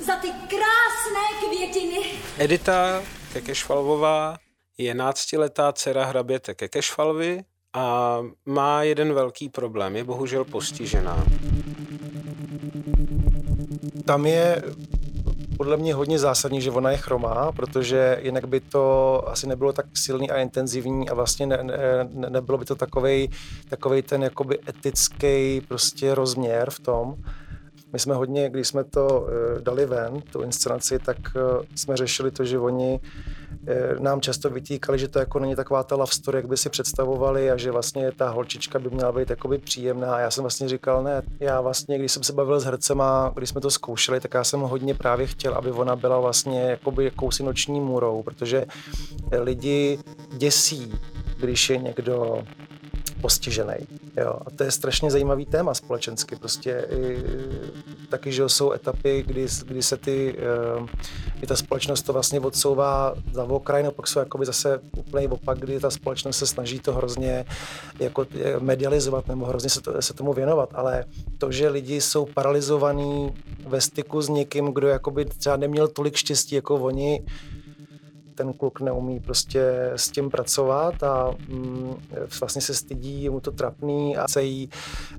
za 0.00 0.16
ty 0.16 0.28
krásné 0.28 1.46
květiny. 1.48 1.98
Edita 2.38 3.02
Kekešvalvová 3.32 4.36
je 4.78 4.94
náctiletá 4.94 5.72
dcera 5.72 6.04
hraběte 6.04 6.54
Kekešvalvy 6.54 7.44
a 7.72 8.18
má 8.46 8.82
jeden 8.82 9.14
velký 9.14 9.48
problém, 9.48 9.96
je 9.96 10.04
bohužel 10.04 10.44
postižená. 10.44 11.24
Tam 14.06 14.26
je 14.26 14.62
podle 15.56 15.76
mě 15.76 15.94
hodně 15.94 16.18
zásadní, 16.18 16.60
že 16.60 16.70
ona 16.70 16.90
je 16.90 16.96
chromá, 16.96 17.52
protože 17.52 18.18
jinak 18.22 18.48
by 18.48 18.60
to 18.60 19.22
asi 19.28 19.46
nebylo 19.46 19.72
tak 19.72 19.86
silný 19.94 20.30
a 20.30 20.40
intenzivní 20.40 21.08
a 21.08 21.14
vlastně 21.14 21.46
ne, 21.46 21.58
ne, 21.62 22.30
nebylo 22.30 22.58
by 22.58 22.64
to 22.64 22.74
takovej, 22.74 23.28
takovej 23.68 24.02
ten 24.02 24.22
jakoby 24.22 24.58
etický 24.68 25.60
prostě 25.68 26.14
rozměr 26.14 26.70
v 26.70 26.80
tom. 26.80 27.14
My 27.94 28.00
jsme 28.00 28.14
hodně, 28.14 28.50
když 28.50 28.68
jsme 28.68 28.84
to 28.84 29.06
uh, 29.06 29.60
dali 29.60 29.86
ven, 29.86 30.20
tu 30.20 30.42
inscenaci, 30.42 30.98
tak 30.98 31.16
uh, 31.16 31.64
jsme 31.74 31.96
řešili 31.96 32.30
to, 32.30 32.44
že 32.44 32.58
oni 32.58 33.00
uh, 33.00 34.00
nám 34.00 34.20
často 34.20 34.50
vytýkali, 34.50 34.98
že 34.98 35.08
to 35.08 35.18
jako 35.18 35.38
není 35.38 35.56
taková 35.56 35.82
ta 35.82 35.94
love 35.94 36.12
story, 36.12 36.38
jak 36.38 36.48
by 36.48 36.56
si 36.56 36.70
představovali 36.70 37.50
a 37.50 37.56
že 37.56 37.70
vlastně 37.70 38.12
ta 38.12 38.30
holčička 38.30 38.78
by 38.78 38.90
měla 38.90 39.12
být 39.12 39.30
jakoby 39.30 39.58
příjemná. 39.58 40.14
A 40.14 40.18
já 40.18 40.30
jsem 40.30 40.42
vlastně 40.42 40.68
říkal, 40.68 41.02
ne, 41.02 41.22
já 41.40 41.60
vlastně, 41.60 41.98
když 41.98 42.12
jsem 42.12 42.22
se 42.22 42.32
bavil 42.32 42.60
s 42.60 42.64
hercema, 42.64 43.32
když 43.36 43.48
jsme 43.48 43.60
to 43.60 43.70
zkoušeli, 43.70 44.20
tak 44.20 44.34
já 44.34 44.44
jsem 44.44 44.60
hodně 44.60 44.94
právě 44.94 45.26
chtěl, 45.26 45.54
aby 45.54 45.70
ona 45.72 45.96
byla 45.96 46.20
vlastně 46.20 46.62
jakoby 46.62 47.04
jakousi 47.04 47.42
noční 47.42 47.80
můrou, 47.80 48.22
protože 48.22 48.66
lidi 49.40 49.98
děsí, 50.36 50.92
když 51.40 51.70
je 51.70 51.76
někdo 51.76 52.42
postižený. 53.24 53.74
Jo. 54.16 54.36
A 54.46 54.50
to 54.50 54.64
je 54.64 54.70
strašně 54.70 55.10
zajímavý 55.10 55.46
téma 55.46 55.74
společensky. 55.74 56.36
Prostě 56.36 56.84
i, 56.90 57.22
taky, 58.08 58.32
že 58.32 58.48
jsou 58.48 58.72
etapy, 58.72 59.24
kdy, 59.26 59.46
kdy 59.66 59.82
se 59.82 59.96
ty, 59.96 60.36
kdy 61.38 61.46
ta 61.46 61.56
společnost 61.56 62.02
to 62.02 62.12
vlastně 62.12 62.40
odsouvá 62.40 63.14
za 63.32 63.44
okraj, 63.44 63.82
no 63.82 63.90
pak 63.90 64.06
jsou 64.06 64.18
jakoby 64.18 64.46
zase 64.46 64.80
úplný 64.96 65.28
opak, 65.28 65.58
kdy 65.58 65.80
ta 65.80 65.90
společnost 65.90 66.36
se 66.36 66.46
snaží 66.46 66.78
to 66.80 66.92
hrozně 66.92 67.44
jako 68.00 68.26
medializovat 68.58 69.28
nebo 69.28 69.46
hrozně 69.46 69.70
se, 69.70 69.80
to, 69.80 70.02
se 70.02 70.14
tomu 70.14 70.32
věnovat, 70.32 70.68
ale 70.74 71.04
to, 71.38 71.52
že 71.52 71.68
lidi 71.68 72.00
jsou 72.00 72.26
paralizovaní 72.26 73.34
ve 73.66 73.80
styku 73.80 74.22
s 74.22 74.28
někým, 74.28 74.66
kdo 74.66 74.88
jakoby 74.88 75.24
třeba 75.24 75.56
neměl 75.56 75.88
tolik 75.88 76.16
štěstí 76.16 76.54
jako 76.54 76.76
oni, 76.76 77.24
ten 78.34 78.52
kluk 78.52 78.80
neumí 78.80 79.20
prostě 79.20 79.90
s 79.96 80.10
tím 80.10 80.30
pracovat 80.30 81.02
a 81.02 81.30
mm, 81.48 81.94
vlastně 82.40 82.62
se 82.62 82.74
stydí, 82.74 83.22
je 83.22 83.30
mu 83.30 83.40
to 83.40 83.50
trapný 83.50 84.16
a 84.16 84.24
chce, 84.26 84.42
jí, 84.42 84.70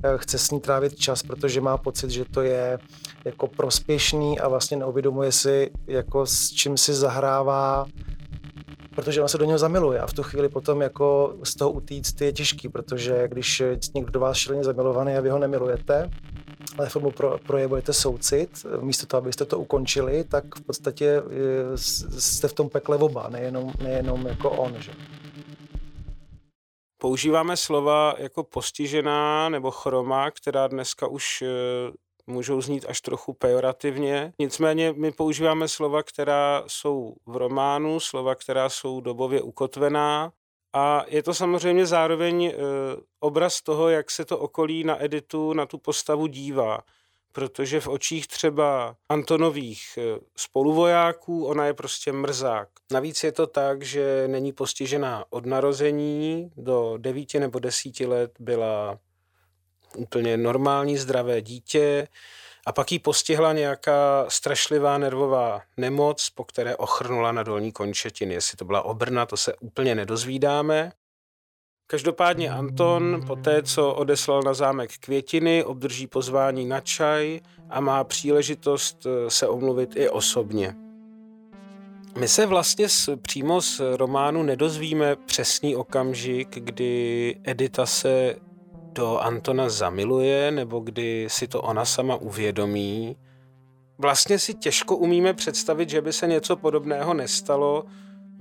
eh, 0.03 0.17
chce 0.17 0.37
s 0.37 0.51
ní 0.51 0.59
trávit 0.59 0.95
čas, 0.95 1.23
protože 1.23 1.61
má 1.61 1.77
pocit, 1.77 2.09
že 2.09 2.25
to 2.25 2.41
je 2.41 2.79
jako 3.25 3.47
prospěšný 3.47 4.39
a 4.39 4.47
vlastně 4.47 4.77
neuvědomuje 4.77 5.31
si, 5.31 5.71
jako 5.87 6.25
s 6.25 6.49
čím 6.49 6.77
si 6.77 6.93
zahrává 6.93 7.85
protože 8.95 9.21
on 9.21 9.27
se 9.27 9.37
do 9.37 9.45
něho 9.45 9.57
zamiluje 9.57 9.99
a 9.99 10.07
v 10.07 10.13
tu 10.13 10.23
chvíli 10.23 10.49
potom 10.49 10.81
jako 10.81 11.35
z 11.43 11.55
toho 11.55 11.71
utíct 11.71 12.21
je 12.21 12.33
těžký, 12.33 12.69
protože 12.69 13.27
když 13.27 13.63
někdo 13.95 14.11
do 14.11 14.19
vás 14.19 14.37
šíleně 14.37 14.63
zamilovaný 14.63 15.13
a 15.13 15.21
vy 15.21 15.29
ho 15.29 15.39
nemilujete, 15.39 16.09
ale 16.77 16.89
formou 16.89 17.11
pro, 17.11 17.37
projevujete 17.37 17.93
soucit, 17.93 18.65
místo 18.81 19.05
toho, 19.05 19.21
abyste 19.21 19.45
to 19.45 19.59
ukončili, 19.59 20.23
tak 20.23 20.55
v 20.55 20.61
podstatě 20.61 21.05
eh, 21.05 21.77
jste 22.19 22.47
v 22.47 22.53
tom 22.53 22.69
pekle 22.69 22.97
oba, 22.97 23.29
nejenom, 23.29 23.73
nejenom 23.83 24.27
jako 24.27 24.49
on. 24.51 24.75
Že? 24.79 24.91
Používáme 27.01 27.57
slova 27.57 28.15
jako 28.17 28.43
postižená 28.43 29.49
nebo 29.49 29.71
chroma, 29.71 30.31
která 30.31 30.67
dneska 30.67 31.07
už 31.07 31.41
eh, 31.41 31.47
můžou 32.27 32.61
znít 32.61 32.85
až 32.89 33.01
trochu 33.01 33.33
pejorativně. 33.33 34.33
Nicméně 34.39 34.93
my 34.93 35.11
používáme 35.11 35.67
slova, 35.67 36.03
která 36.03 36.63
jsou 36.67 37.15
v 37.25 37.37
románu, 37.37 37.99
slova, 37.99 38.35
která 38.35 38.69
jsou 38.69 39.01
dobově 39.01 39.41
ukotvená 39.41 40.31
a 40.77 41.05
je 41.07 41.23
to 41.23 41.33
samozřejmě 41.33 41.85
zároveň 41.85 42.45
e, 42.45 42.53
obraz 43.19 43.61
toho, 43.61 43.89
jak 43.89 44.11
se 44.11 44.25
to 44.25 44.39
okolí 44.39 44.83
na 44.83 45.03
editu, 45.03 45.53
na 45.53 45.65
tu 45.65 45.77
postavu 45.77 46.27
dívá. 46.27 46.79
Protože 47.31 47.79
v 47.79 47.87
očích 47.87 48.27
třeba 48.27 48.95
Antonových 49.09 49.97
e, 49.97 50.19
spoluvojáků 50.37 51.45
ona 51.45 51.65
je 51.65 51.73
prostě 51.73 52.11
mrzák. 52.11 52.69
Navíc 52.91 53.23
je 53.23 53.31
to 53.31 53.47
tak, 53.47 53.83
že 53.83 54.27
není 54.27 54.53
postižená 54.53 55.25
od 55.29 55.45
narození, 55.45 56.51
do 56.57 56.93
devíti 56.97 57.39
nebo 57.39 57.59
desíti 57.59 58.05
let 58.05 58.31
byla 58.39 58.99
úplně 59.97 60.37
normální, 60.37 60.97
zdravé 60.97 61.41
dítě, 61.41 62.07
a 62.65 62.71
pak 62.71 62.91
jí 62.91 62.99
postihla 62.99 63.53
nějaká 63.53 64.25
strašlivá 64.27 64.97
nervová 64.97 65.61
nemoc, 65.77 66.29
po 66.29 66.43
které 66.43 66.75
ochrnula 66.75 67.31
na 67.31 67.43
dolní 67.43 67.71
končetiny. 67.71 68.33
Jestli 68.33 68.57
to 68.57 68.65
byla 68.65 68.81
obrna, 68.81 69.25
to 69.25 69.37
se 69.37 69.53
úplně 69.55 69.95
nedozvídáme. 69.95 70.91
Každopádně 71.87 72.49
Anton, 72.49 73.23
po 73.27 73.35
té, 73.35 73.63
co 73.63 73.93
odeslal 73.93 74.41
na 74.41 74.53
zámek 74.53 74.97
květiny, 74.99 75.63
obdrží 75.63 76.07
pozvání 76.07 76.65
na 76.65 76.81
čaj 76.81 77.39
a 77.69 77.79
má 77.79 78.03
příležitost 78.03 79.05
eh, 79.05 79.29
se 79.29 79.47
omluvit 79.47 79.95
i 79.95 80.09
osobně. 80.09 80.75
My 82.17 82.27
se 82.27 82.45
vlastně 82.45 82.89
z, 82.89 83.09
přímo 83.21 83.61
z 83.61 83.81
románu 83.95 84.43
nedozvíme 84.43 85.15
přesný 85.15 85.75
okamžik, 85.75 86.49
kdy 86.59 87.35
Edita 87.43 87.85
se 87.85 88.35
do 88.95 89.19
Antona 89.19 89.69
zamiluje, 89.69 90.51
nebo 90.51 90.79
kdy 90.79 91.27
si 91.29 91.47
to 91.47 91.61
ona 91.61 91.85
sama 91.85 92.15
uvědomí. 92.15 93.17
Vlastně 93.97 94.39
si 94.39 94.53
těžko 94.53 94.97
umíme 94.97 95.33
představit, 95.33 95.89
že 95.89 96.01
by 96.01 96.13
se 96.13 96.27
něco 96.27 96.55
podobného 96.55 97.13
nestalo 97.13 97.85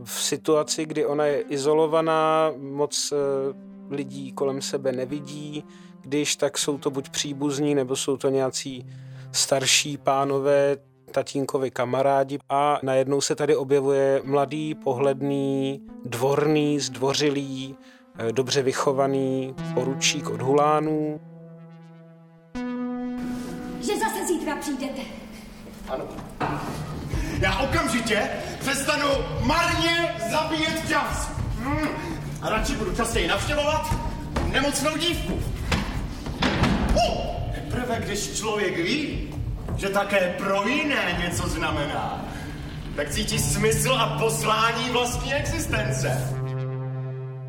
v 0.04 0.22
situaci, 0.22 0.86
kdy 0.86 1.06
ona 1.06 1.24
je 1.24 1.40
izolovaná, 1.40 2.52
moc 2.56 3.12
eh, 3.12 3.16
lidí 3.90 4.32
kolem 4.32 4.62
sebe 4.62 4.92
nevidí, 4.92 5.64
když 6.00 6.36
tak 6.36 6.58
jsou 6.58 6.78
to 6.78 6.90
buď 6.90 7.08
příbuzní, 7.08 7.74
nebo 7.74 7.96
jsou 7.96 8.16
to 8.16 8.28
nějací 8.28 8.86
starší 9.32 9.96
pánové, 9.96 10.76
tatínkovi 11.10 11.70
kamarádi 11.70 12.38
a 12.48 12.78
najednou 12.82 13.20
se 13.20 13.34
tady 13.34 13.56
objevuje 13.56 14.22
mladý, 14.24 14.74
pohledný, 14.74 15.80
dvorný, 16.04 16.80
zdvořilý, 16.80 17.76
dobře 18.30 18.62
vychovaný 18.62 19.54
poručík 19.74 20.30
od 20.30 20.42
Hulánů. 20.42 21.20
Že 23.80 23.98
zase 23.98 24.26
zítra 24.26 24.56
přijdete. 24.56 25.00
Ano. 25.88 26.04
Já 27.40 27.58
okamžitě 27.58 28.28
přestanu 28.60 29.08
marně 29.40 30.14
zabíjet 30.30 30.88
čas. 30.88 31.30
Hmm. 31.58 31.88
A 32.42 32.50
radši 32.50 32.76
budu 32.76 32.94
častěji 32.94 33.28
navštěvovat 33.28 33.94
nemocnou 34.52 34.96
dívku. 34.96 35.32
Uh, 36.94 37.24
teprve 37.54 38.00
když 38.00 38.38
člověk 38.38 38.76
ví, 38.76 39.30
že 39.76 39.88
také 39.88 40.34
pro 40.38 40.68
jiné 40.68 41.18
něco 41.24 41.48
znamená, 41.48 42.24
tak 42.96 43.10
cítí 43.10 43.38
smysl 43.38 43.92
a 43.92 44.18
poslání 44.18 44.90
vlastní 44.90 45.34
existence. 45.34 46.43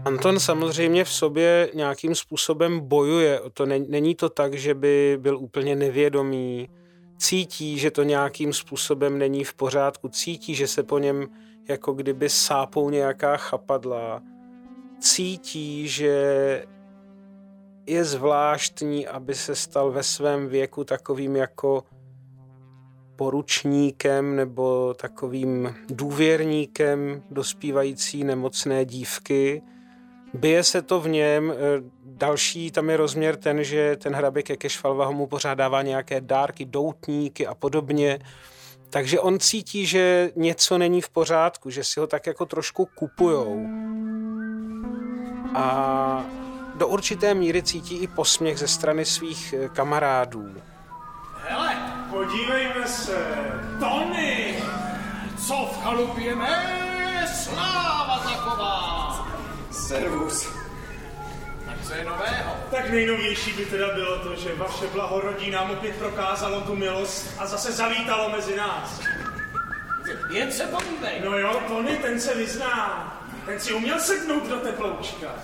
Anton 0.05 0.39
samozřejmě 0.39 1.03
v 1.03 1.09
sobě 1.09 1.69
nějakým 1.73 2.15
způsobem 2.15 2.79
bojuje. 2.79 3.41
To 3.53 3.65
není 3.65 4.15
to 4.15 4.29
tak, 4.29 4.53
že 4.53 4.73
by 4.73 5.17
byl 5.21 5.37
úplně 5.37 5.75
nevědomý. 5.75 6.69
Cítí, 7.17 7.77
že 7.79 7.91
to 7.91 8.03
nějakým 8.03 8.53
způsobem 8.53 9.17
není 9.17 9.43
v 9.43 9.53
pořádku. 9.53 10.09
Cítí, 10.09 10.55
že 10.55 10.67
se 10.67 10.83
po 10.83 10.99
něm 10.99 11.27
jako 11.67 11.93
kdyby 11.93 12.29
sápou 12.29 12.89
nějaká 12.89 13.37
chapadla. 13.37 14.21
Cítí, 14.99 15.87
že 15.87 16.13
je 17.85 18.03
zvláštní, 18.03 19.07
aby 19.07 19.35
se 19.35 19.55
stal 19.55 19.91
ve 19.91 20.03
svém 20.03 20.47
věku 20.47 20.83
takovým 20.83 21.35
jako 21.35 21.83
poručníkem 23.15 24.35
nebo 24.35 24.93
takovým 24.93 25.75
důvěrníkem 25.89 27.23
dospívající 27.31 28.23
nemocné 28.23 28.85
dívky, 28.85 29.61
Bije 30.35 30.63
se 30.63 30.81
to 30.81 30.99
v 30.99 31.07
něm, 31.07 31.51
eh, 31.51 31.55
další 32.05 32.71
tam 32.71 32.89
je 32.89 32.97
rozměr 32.97 33.35
ten, 33.35 33.63
že 33.63 33.95
ten 33.95 34.13
hraběk 34.13 34.45
Kekešvalva 34.45 35.11
mu 35.11 35.27
pořád 35.27 35.53
dává 35.53 35.81
nějaké 35.81 36.21
dárky, 36.21 36.65
doutníky 36.65 37.47
a 37.47 37.55
podobně. 37.55 38.19
Takže 38.89 39.19
on 39.19 39.39
cítí, 39.39 39.85
že 39.85 40.31
něco 40.35 40.77
není 40.77 41.01
v 41.01 41.09
pořádku, 41.09 41.69
že 41.69 41.83
si 41.83 41.99
ho 41.99 42.07
tak 42.07 42.27
jako 42.27 42.45
trošku 42.45 42.89
kupujou. 42.95 43.67
A 45.55 46.25
do 46.75 46.87
určité 46.87 47.33
míry 47.33 47.63
cítí 47.63 47.97
i 47.97 48.07
posměch 48.07 48.59
ze 48.59 48.67
strany 48.67 49.05
svých 49.05 49.53
eh, 49.53 49.69
kamarádů. 49.69 50.55
Hele, 51.47 51.75
podívejme 52.09 52.87
se, 52.87 53.35
Tony, 53.79 54.63
co 55.47 55.53
v 55.53 55.83
chalupě 55.83 56.35
mé 56.35 57.27
sláva 57.27 58.19
taková. 58.19 59.14
Servus. 59.87 60.47
Tak 61.65 61.87
Co 61.87 61.93
je 61.93 62.05
nového? 62.05 62.55
Tak 62.71 62.89
nejnovější 62.89 63.53
by 63.53 63.65
teda 63.65 63.93
bylo 63.93 64.19
to, 64.19 64.35
že 64.35 64.55
vaše 64.55 64.87
blahorodí 64.87 65.51
nám 65.51 65.71
opět 65.71 65.95
prokázalo 65.95 66.61
tu 66.61 66.75
milost 66.75 67.33
a 67.39 67.45
zase 67.45 67.71
zavítalo 67.71 68.29
mezi 68.29 68.55
nás. 68.55 69.01
Jen 70.29 70.51
se 70.51 70.63
podívej. 70.63 71.21
No 71.25 71.37
jo, 71.37 71.61
Tony, 71.67 71.97
ten 71.97 72.19
se 72.19 72.35
vyzná. 72.35 73.11
Ten 73.45 73.59
si 73.59 73.73
uměl 73.73 73.99
sednout 73.99 74.47
do 74.47 74.59
teploučka. 74.59 75.35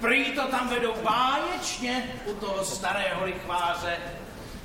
Prý 0.00 0.32
to 0.32 0.46
tam 0.46 0.68
vedou 0.68 0.94
báječně 1.02 2.20
u 2.26 2.34
toho 2.34 2.64
starého 2.64 3.24
lichváře. 3.24 3.96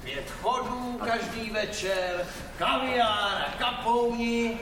Pět 0.03 0.31
chodů 0.41 1.01
každý 1.05 1.49
večer, 1.49 2.25
kaviár 2.57 3.45
a 3.47 3.53
kapouni. 3.59 4.59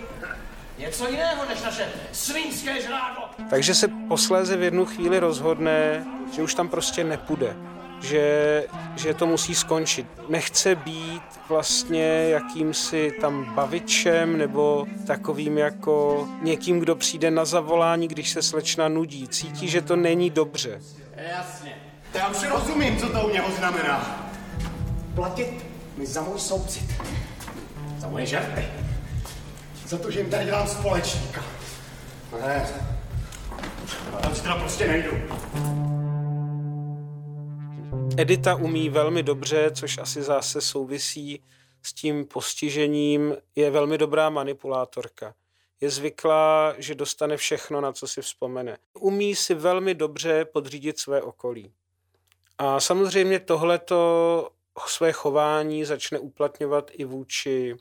Něco 0.77 1.08
jiného 1.08 1.46
než 1.50 1.62
naše 1.62 1.88
svinské 2.12 2.82
žrádlo. 2.82 3.30
Takže 3.50 3.75
se 3.75 3.88
posléze 3.88 4.58
v 4.58 4.63
jednu 4.63 4.86
chvíli 4.86 5.20
rozhodne, 5.20 6.06
že 6.36 6.42
už 6.42 6.53
tam 6.53 6.70
prostě 6.70 7.03
nepůjde. 7.03 7.56
Že, 8.01 8.63
že 8.96 9.13
to 9.13 9.25
musí 9.27 9.56
skončit. 9.56 10.08
Nechce 10.30 10.75
být 10.75 11.24
vlastně 11.50 12.06
jakýmsi 12.30 13.12
tam 13.22 13.53
bavičem 13.56 14.38
nebo 14.38 14.86
takovým 15.08 15.58
jako 15.58 16.27
někým, 16.42 16.80
kdo 16.80 16.96
přijde 16.96 17.32
na 17.32 17.46
zavolání, 17.46 18.08
když 18.08 18.30
se 18.30 18.42
slečna 18.42 18.88
nudí. 18.88 19.27
Cítí, 19.27 19.68
že 19.68 19.82
to 19.82 19.96
není 19.96 20.30
dobře. 20.30 20.82
Jasně. 21.15 21.75
Já 22.13 22.27
už 22.27 22.50
rozumím, 22.50 22.98
co 22.98 23.10
to 23.10 23.27
u 23.27 23.30
něho 23.30 23.51
znamená. 23.51 24.30
Platit 25.15 25.65
mi 25.98 26.06
za 26.06 26.22
můj 26.22 26.39
soucit. 26.39 26.94
Za 27.98 28.08
moje 28.08 28.25
žerty. 28.25 28.82
Za 29.87 29.97
to, 29.97 30.11
že 30.11 30.19
jim 30.19 30.29
tady 30.29 30.45
dělám 30.45 30.67
společníka. 30.67 31.43
Ne. 32.41 32.69
A 34.13 34.17
tam 34.17 34.35
si 34.35 34.41
teda 34.41 34.55
prostě 34.55 34.87
nejdu. 34.87 35.11
Edita 38.17 38.55
umí 38.55 38.89
velmi 38.89 39.23
dobře, 39.23 39.71
což 39.71 39.97
asi 39.97 40.23
zase 40.23 40.61
souvisí 40.61 41.43
s 41.83 41.93
tím 41.93 42.25
postižením, 42.25 43.35
je 43.55 43.71
velmi 43.71 43.97
dobrá 43.97 44.29
manipulátorka. 44.29 45.33
Je 45.81 45.89
zvyklá, 45.89 46.75
že 46.77 46.95
dostane 46.95 47.37
všechno, 47.37 47.81
na 47.81 47.91
co 47.91 48.07
si 48.07 48.21
vzpomene. 48.21 48.77
Umí 48.99 49.35
si 49.35 49.53
velmi 49.53 49.95
dobře 49.95 50.45
podřídit 50.45 50.99
své 50.99 51.21
okolí. 51.21 51.71
A 52.57 52.79
samozřejmě 52.79 53.39
tohleto 53.39 54.49
své 54.87 55.11
chování 55.11 55.85
začne 55.85 56.19
uplatňovat 56.19 56.91
i 56.93 57.05
vůči 57.05 57.75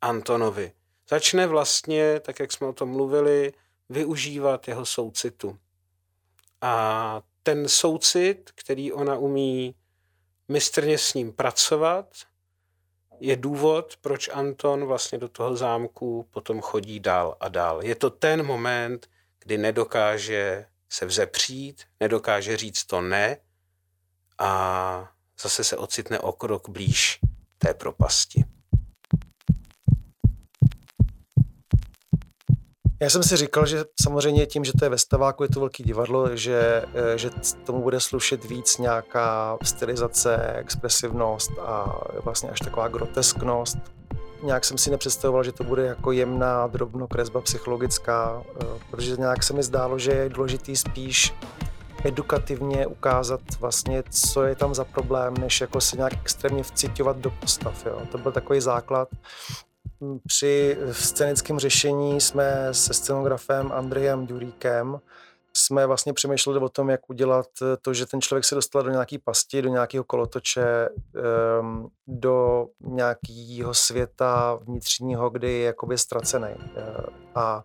Antonovi. 0.00 0.72
Začne 1.08 1.46
vlastně, 1.46 2.20
tak 2.20 2.40
jak 2.40 2.52
jsme 2.52 2.66
o 2.66 2.72
tom 2.72 2.88
mluvili, 2.88 3.52
využívat 3.88 4.68
jeho 4.68 4.86
soucitu. 4.86 5.58
A 6.60 7.22
ten 7.42 7.68
soucit, 7.68 8.50
který 8.54 8.92
ona 8.92 9.16
umí 9.16 9.74
mistrně 10.48 10.98
s 10.98 11.14
ním 11.14 11.32
pracovat, 11.32 12.06
je 13.20 13.36
důvod, 13.36 13.96
proč 14.00 14.28
Anton 14.28 14.84
vlastně 14.84 15.18
do 15.18 15.28
toho 15.28 15.56
zámku 15.56 16.28
potom 16.30 16.60
chodí 16.60 17.00
dál 17.00 17.36
a 17.40 17.48
dál. 17.48 17.82
Je 17.82 17.94
to 17.94 18.10
ten 18.10 18.46
moment, 18.46 19.10
kdy 19.38 19.58
nedokáže 19.58 20.66
se 20.88 21.06
vzepřít, 21.06 21.84
nedokáže 22.00 22.56
říct 22.56 22.84
to 22.84 23.00
ne 23.00 23.36
a 24.38 25.12
zase 25.40 25.64
se 25.64 25.76
ocitne 25.76 26.18
o 26.18 26.32
krok 26.32 26.68
blíž 26.68 27.20
té 27.58 27.74
propasti. 27.74 28.44
Já 33.02 33.10
jsem 33.10 33.22
si 33.22 33.36
říkal, 33.36 33.66
že 33.66 33.84
samozřejmě 34.02 34.46
tím, 34.46 34.64
že 34.64 34.72
to 34.78 34.84
je 34.84 34.88
ve 34.88 34.98
staváku, 34.98 35.42
je 35.42 35.48
to 35.48 35.60
velký 35.60 35.82
divadlo, 35.82 36.36
že, 36.36 36.84
eh, 36.94 37.18
že 37.18 37.30
tomu 37.64 37.82
bude 37.82 38.00
slušet 38.00 38.44
víc 38.44 38.78
nějaká 38.78 39.58
stylizace, 39.62 40.54
expresivnost 40.58 41.50
a 41.58 42.00
vlastně 42.24 42.50
až 42.50 42.58
taková 42.58 42.88
grotesknost. 42.88 43.78
Nějak 44.42 44.64
jsem 44.64 44.78
si 44.78 44.90
nepředstavoval, 44.90 45.44
že 45.44 45.52
to 45.52 45.64
bude 45.64 45.86
jako 45.86 46.12
jemná 46.12 46.66
drobnokresba 46.66 47.40
psychologická, 47.40 48.42
eh, 48.62 48.66
protože 48.90 49.16
nějak 49.16 49.42
se 49.42 49.52
mi 49.52 49.62
zdálo, 49.62 49.98
že 49.98 50.12
je 50.12 50.28
důležitý 50.28 50.76
spíš 50.76 51.34
edukativně 52.04 52.86
ukázat 52.86 53.40
vlastně, 53.60 54.02
co 54.10 54.42
je 54.42 54.54
tam 54.54 54.74
za 54.74 54.84
problém, 54.84 55.34
než 55.34 55.60
jako 55.60 55.80
se 55.80 55.96
nějak 55.96 56.12
extrémně 56.12 56.62
vcitovat 56.62 57.16
do 57.16 57.30
postav. 57.30 57.86
Jo. 57.86 58.02
To 58.12 58.18
byl 58.18 58.32
takový 58.32 58.60
základ. 58.60 59.08
Při 60.26 60.78
scénickém 60.92 61.58
řešení 61.58 62.20
jsme 62.20 62.68
se 62.74 62.94
scenografem 62.94 63.72
Andrejem 63.72 64.26
Duríkem 64.26 65.00
jsme 65.56 65.86
vlastně 65.86 66.12
přemýšleli 66.12 66.58
o 66.58 66.68
tom, 66.68 66.90
jak 66.90 67.10
udělat 67.10 67.46
to, 67.82 67.94
že 67.94 68.06
ten 68.06 68.20
člověk 68.20 68.44
se 68.44 68.54
dostal 68.54 68.82
do 68.82 68.90
nějaké 68.90 69.16
pasti, 69.24 69.62
do 69.62 69.68
nějakého 69.68 70.04
kolotoče, 70.04 70.88
ehm, 71.58 71.86
do 72.06 72.66
nějakého 72.80 73.74
světa 73.74 74.58
vnitřního, 74.62 75.30
kdy 75.30 75.52
je 75.52 75.64
jakoby 75.64 75.98
ztracený. 75.98 76.48
Eh, 76.48 77.06
a 77.34 77.64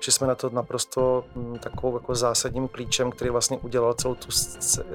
že 0.00 0.12
jsme 0.12 0.26
na 0.26 0.34
to 0.34 0.50
naprosto 0.50 1.24
hm, 1.36 1.58
takovou 1.58 1.96
jako 1.96 2.14
zásadním 2.14 2.68
klíčem, 2.68 3.10
který 3.10 3.30
vlastně 3.30 3.58
udělal 3.58 3.94
celou 3.94 4.14
tu 4.14 4.28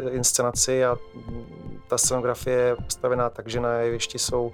inscenaci 0.10 0.86
a 0.86 0.98
hm, 1.16 1.80
ta 1.88 1.98
scenografie 1.98 2.58
je 2.58 2.76
postavená 2.76 3.30
tak, 3.30 3.48
že 3.48 3.60
na 3.60 3.74
jevišti 3.74 4.20
jsou 4.20 4.52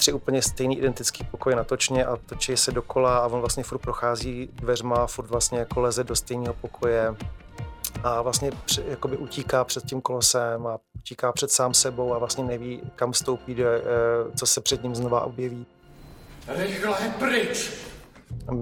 tři 0.00 0.12
úplně 0.12 0.42
stejný 0.42 0.78
identický 0.78 1.24
pokoje 1.24 1.56
natočně 1.56 2.04
a 2.04 2.16
točí 2.16 2.56
se 2.56 2.72
dokola 2.72 3.18
a 3.18 3.26
on 3.26 3.40
vlastně 3.40 3.62
furt 3.62 3.78
prochází 3.78 4.48
dveřma, 4.52 5.06
furt 5.06 5.26
vlastně 5.26 5.58
jako 5.58 5.80
leze 5.80 6.04
do 6.04 6.16
stejného 6.16 6.54
pokoje 6.54 7.14
a 8.04 8.22
vlastně 8.22 8.50
jakoby 8.88 9.16
utíká 9.16 9.64
před 9.64 9.84
tím 9.84 10.00
kolosem 10.00 10.66
a 10.66 10.78
utíká 10.98 11.32
před 11.32 11.50
sám 11.50 11.74
sebou 11.74 12.14
a 12.14 12.18
vlastně 12.18 12.44
neví, 12.44 12.82
kam 12.96 13.14
stoupí, 13.14 13.56
eh, 13.62 13.66
co 14.36 14.46
se 14.46 14.60
před 14.60 14.82
ním 14.82 14.94
znova 14.94 15.20
objeví. 15.20 15.66
Rychle 16.48 17.14
pryč! 17.18 17.70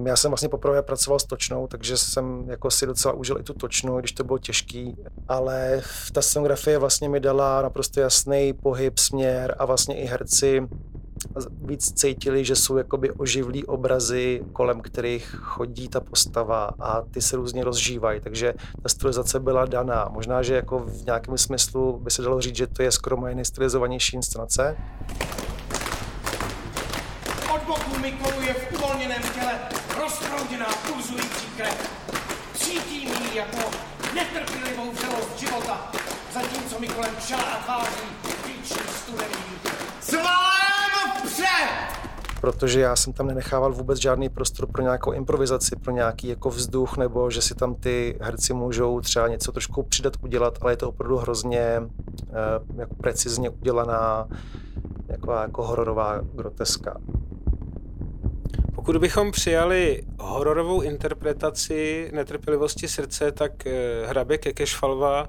Já 0.07 0.17
jsem 0.17 0.31
vlastně 0.31 0.49
poprvé 0.49 0.83
pracoval 0.83 1.19
s 1.19 1.25
točnou, 1.25 1.67
takže 1.67 1.97
jsem 1.97 2.45
jako 2.49 2.71
si 2.71 2.87
docela 2.87 3.15
užil 3.15 3.39
i 3.39 3.43
tu 3.43 3.53
točnu, 3.55 3.99
když 3.99 4.13
to 4.13 4.25
bylo 4.25 4.39
těžký, 4.39 4.97
ale 5.29 5.83
ta 6.13 6.23
scenografie 6.23 6.79
vlastně 6.79 7.09
mi 7.09 7.21
dala 7.21 7.63
naprosto 7.63 8.01
jasný 8.01 8.53
pohyb, 8.53 8.99
směr 8.99 9.55
a 9.59 9.65
vlastně 9.65 9.97
i 10.03 10.07
herci 10.07 10.69
víc 11.63 11.93
cítili, 11.93 12.45
že 12.45 12.57
jsou 12.57 12.77
jakoby 12.77 13.11
oživlý 13.11 13.65
obrazy, 13.65 14.43
kolem 14.53 14.81
kterých 14.81 15.37
chodí 15.41 15.89
ta 15.89 16.01
postava 16.01 16.71
a 16.81 17.03
ty 17.03 17.23
se 17.23 17.37
různě 17.37 17.65
rozžívají, 17.65 18.21
takže 18.21 18.55
ta 18.83 18.89
stylizace 18.89 19.41
byla 19.41 19.65
daná. 19.65 20.09
Možná, 20.11 20.43
že 20.43 20.55
jako 20.55 20.79
v 20.79 21.05
nějakém 21.05 21.39
smyslu 21.39 21.99
by 21.99 22.11
se 22.11 22.23
dalo 22.23 22.41
říct, 22.41 22.57
že 22.57 22.67
to 22.67 22.83
je 22.83 22.93
skoro 22.93 23.17
moje 23.17 23.35
nejstylizovanější 23.35 24.17
inscenace. 24.17 24.77
Od 27.55 27.63
boku 27.67 27.99
mi 28.01 28.13
koluje 28.13 28.55
v 28.55 28.75
uvolněném 28.75 29.23
těle 29.35 29.53
rozprouděná 30.01 30.67
pulzující 30.87 31.47
krev. 31.57 31.91
Cítím 32.55 33.09
ji 33.09 33.37
jako 33.37 33.71
netrpělivou 34.15 34.93
vřelost 34.93 35.39
života, 35.39 35.93
zatímco 36.35 36.81
mi 36.81 36.89
kolem 36.89 37.17
čela 37.27 37.43
a 37.43 37.65
tváří 37.65 38.09
píčí 38.45 38.81
studený. 39.05 39.48
Protože 42.41 42.81
já 42.81 42.97
jsem 42.97 43.13
tam 43.13 43.27
nenechával 43.27 43.73
vůbec 43.73 43.99
žádný 43.99 44.29
prostor 44.29 44.67
pro 44.73 44.83
nějakou 44.83 45.13
improvizaci, 45.13 45.77
pro 45.77 45.93
nějaký 45.93 46.29
jako 46.29 46.51
vzduch, 46.51 46.97
nebo 46.97 47.31
že 47.31 47.43
si 47.43 47.55
tam 47.55 47.75
ty 47.75 48.19
herci 48.21 48.53
můžou 48.55 49.01
třeba 49.01 49.29
něco 49.29 49.53
trošku 49.53 49.83
přidat, 49.83 50.13
udělat, 50.21 50.59
ale 50.61 50.73
je 50.73 50.77
to 50.77 50.89
opravdu 50.89 51.17
hrozně 51.17 51.61
eh, 51.61 51.83
jako 52.77 52.95
precizně 52.95 53.51
udělaná 53.51 54.29
jako, 55.09 55.33
jako 55.33 55.63
hororová 55.63 56.21
groteska. 56.35 57.01
Pokud 58.75 58.97
bychom 58.97 59.31
přijali 59.31 60.03
hororovou 60.21 60.81
interpretaci 60.81 62.11
netrpělivosti 62.15 62.89
srdce, 62.89 63.33
tak 63.33 63.67
eh, 63.67 64.07
hrabě 64.07 64.39
Kekešfalva 64.39 65.29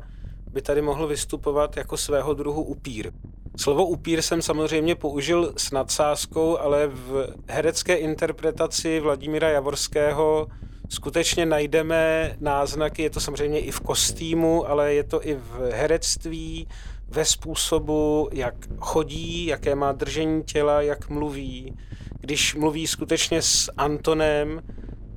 by 0.51 0.61
tady 0.61 0.81
mohl 0.81 1.07
vystupovat 1.07 1.77
jako 1.77 1.97
svého 1.97 2.33
druhu 2.33 2.63
upír. 2.63 3.11
Slovo 3.59 3.85
upír 3.85 4.21
jsem 4.21 4.41
samozřejmě 4.41 4.95
použil 4.95 5.53
s 5.57 5.71
nadsázkou, 5.71 6.57
ale 6.57 6.87
v 6.87 7.33
herecké 7.47 7.95
interpretaci 7.95 8.99
Vladimíra 8.99 9.49
Javorského 9.49 10.47
skutečně 10.89 11.45
najdeme 11.45 12.35
náznaky, 12.39 13.01
je 13.03 13.09
to 13.09 13.19
samozřejmě 13.19 13.59
i 13.59 13.71
v 13.71 13.79
kostýmu, 13.79 14.69
ale 14.69 14.93
je 14.93 15.03
to 15.03 15.27
i 15.27 15.33
v 15.35 15.71
herectví, 15.71 16.67
ve 17.07 17.25
způsobu, 17.25 18.29
jak 18.31 18.55
chodí, 18.77 19.45
jaké 19.45 19.75
má 19.75 19.91
držení 19.91 20.43
těla, 20.43 20.81
jak 20.81 21.09
mluví. 21.09 21.77
Když 22.19 22.55
mluví 22.55 22.87
skutečně 22.87 23.41
s 23.41 23.71
Antonem, 23.77 24.61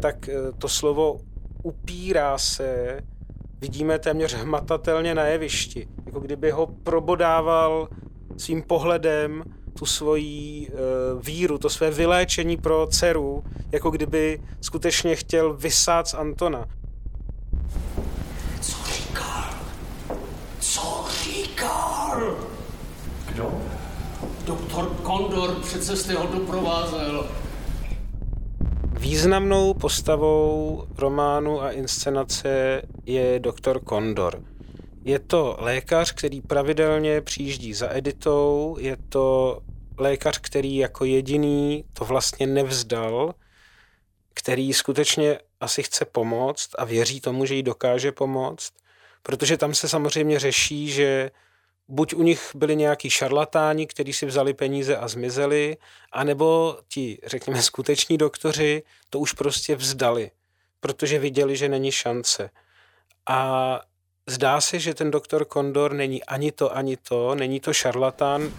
tak 0.01 0.29
eh, 0.29 0.53
to 0.59 0.69
slovo 0.69 1.21
upírá 1.63 2.39
se, 2.39 3.01
vidíme 3.59 3.99
téměř 3.99 4.35
hmatatelně 4.35 5.15
na 5.15 5.25
jevišti. 5.25 5.89
Jako 6.07 6.21
kdyby 6.21 6.51
ho 6.51 6.67
probodával 6.67 7.89
svým 8.37 8.63
pohledem 8.63 9.45
tu 9.79 9.87
svoji 9.87 10.69
e, 10.69 10.73
víru, 11.23 11.59
to 11.59 11.71
své 11.71 11.91
vyléčení 11.91 12.57
pro 12.57 12.87
dceru, 12.87 13.45
jako 13.73 13.91
kdyby 13.91 14.43
skutečně 14.61 15.17
chtěl 15.17 15.55
vysát 15.55 16.09
z 16.09 16.15
Antona. 16.15 16.69
Co 18.61 18.77
říkal? 18.93 19.45
Co 20.61 21.05
říkal? 21.25 22.37
Kdo? 23.29 23.53
Doktor 24.47 24.89
Kondor 25.03 25.55
přece 25.55 25.97
jste 25.97 26.15
ho 26.15 26.27
doprovázel. 26.27 27.27
Významnou 28.99 29.75
postavou 29.75 30.85
románu 30.99 31.63
a 31.63 31.71
inscenace 31.71 32.83
je 33.07 33.39
doktor 33.39 33.81
Kondor. 33.81 34.43
Je 35.05 35.19
to 35.19 35.57
lékař, 35.59 36.13
který 36.13 36.41
pravidelně 36.41 37.21
přijíždí 37.21 37.75
za 37.75 37.97
editou, 37.97 38.77
je 38.81 38.97
to 39.09 39.59
lékař, 39.99 40.39
který 40.39 40.77
jako 40.77 41.05
jediný 41.05 41.85
to 41.93 42.05
vlastně 42.05 42.47
nevzdal, 42.47 43.35
který 44.35 44.73
skutečně 44.73 45.39
asi 45.61 45.83
chce 45.83 46.05
pomoct 46.05 46.71
a 46.79 46.85
věří 46.85 47.21
tomu, 47.21 47.45
že 47.45 47.55
jí 47.55 47.63
dokáže 47.63 48.13
pomoct, 48.13 48.73
protože 49.23 49.57
tam 49.57 49.75
se 49.75 49.89
samozřejmě 49.89 50.39
řeší, 50.39 50.91
že 50.91 51.31
buď 51.89 52.15
u 52.15 52.23
nich 52.23 52.51
byli 52.55 52.77
nějaký 52.77 53.11
šarlatáni, 53.11 53.87
kteří 53.87 54.13
si 54.13 54.27
vzali 54.27 54.55
peníze 54.55 54.97
a 54.97 55.09
zmizeli, 55.09 55.77
anebo 56.13 56.79
ti, 56.89 57.19
řekněme, 57.27 57.63
skuteční 57.63 58.19
doktoři 58.19 58.83
to 59.11 59.19
už 59.19 59.33
prostě 59.33 59.77
vzdali, 59.77 60.31
protože 60.81 61.19
viděli, 61.19 61.57
že 61.57 61.69
není 61.69 61.93
šance. 61.93 62.51
A 63.27 63.81
zdá 64.27 64.61
se, 64.61 64.79
že 64.79 64.95
ten 64.95 65.11
doktor 65.11 65.45
Kondor 65.45 65.93
není 65.93 66.25
ani 66.25 66.53
to, 66.53 66.77
ani 66.77 66.97
to, 66.97 67.35
není 67.35 67.61
to 67.61 67.73
šarlatán. 67.73 68.53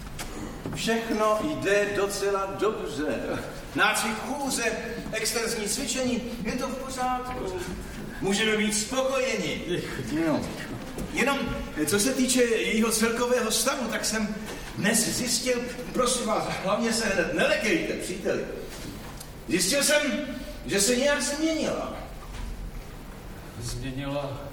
Všechno 0.75 1.39
jde 1.43 1.87
docela 1.95 2.45
dobře. 2.59 3.19
Nácvik 3.75 4.17
chůze, 4.17 4.63
extenzní 5.11 5.67
cvičení, 5.67 6.21
je 6.43 6.51
to 6.51 6.67
v 6.67 6.75
pořádku. 6.75 7.53
Můžeme 8.21 8.57
být 8.57 8.73
spokojeni. 8.73 9.81
No. 10.27 10.41
Jenom, 11.13 11.39
co 11.85 11.99
se 11.99 12.13
týče 12.13 12.43
jejího 12.43 12.91
celkového 12.91 13.51
stavu, 13.51 13.87
tak 13.87 14.05
jsem 14.05 14.35
dnes 14.77 15.17
zjistil, 15.17 15.61
prosím 15.93 16.25
vás, 16.25 16.43
hlavně 16.63 16.93
se 16.93 17.05
hned 17.05 17.33
nelekejte, 17.33 17.93
příteli. 17.93 18.41
Zjistil 19.47 19.83
jsem, 19.83 20.01
že 20.65 20.81
se 20.81 20.95
nějak 20.95 21.21
změnila. 21.21 21.93
Změnila? 23.61 24.52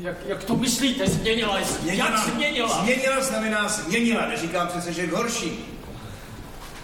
Jak, 0.00 0.16
jak 0.26 0.44
to 0.44 0.56
myslíte, 0.56 1.06
změnila? 1.06 1.58
Jak 1.84 2.18
změnila? 2.18 2.82
Změnila 2.82 3.22
znamená 3.22 3.68
změnila, 3.68 4.26
neříkám 4.26 4.68
přece, 4.68 4.92
že 4.92 5.06
k 5.06 5.12
horší. 5.12 5.64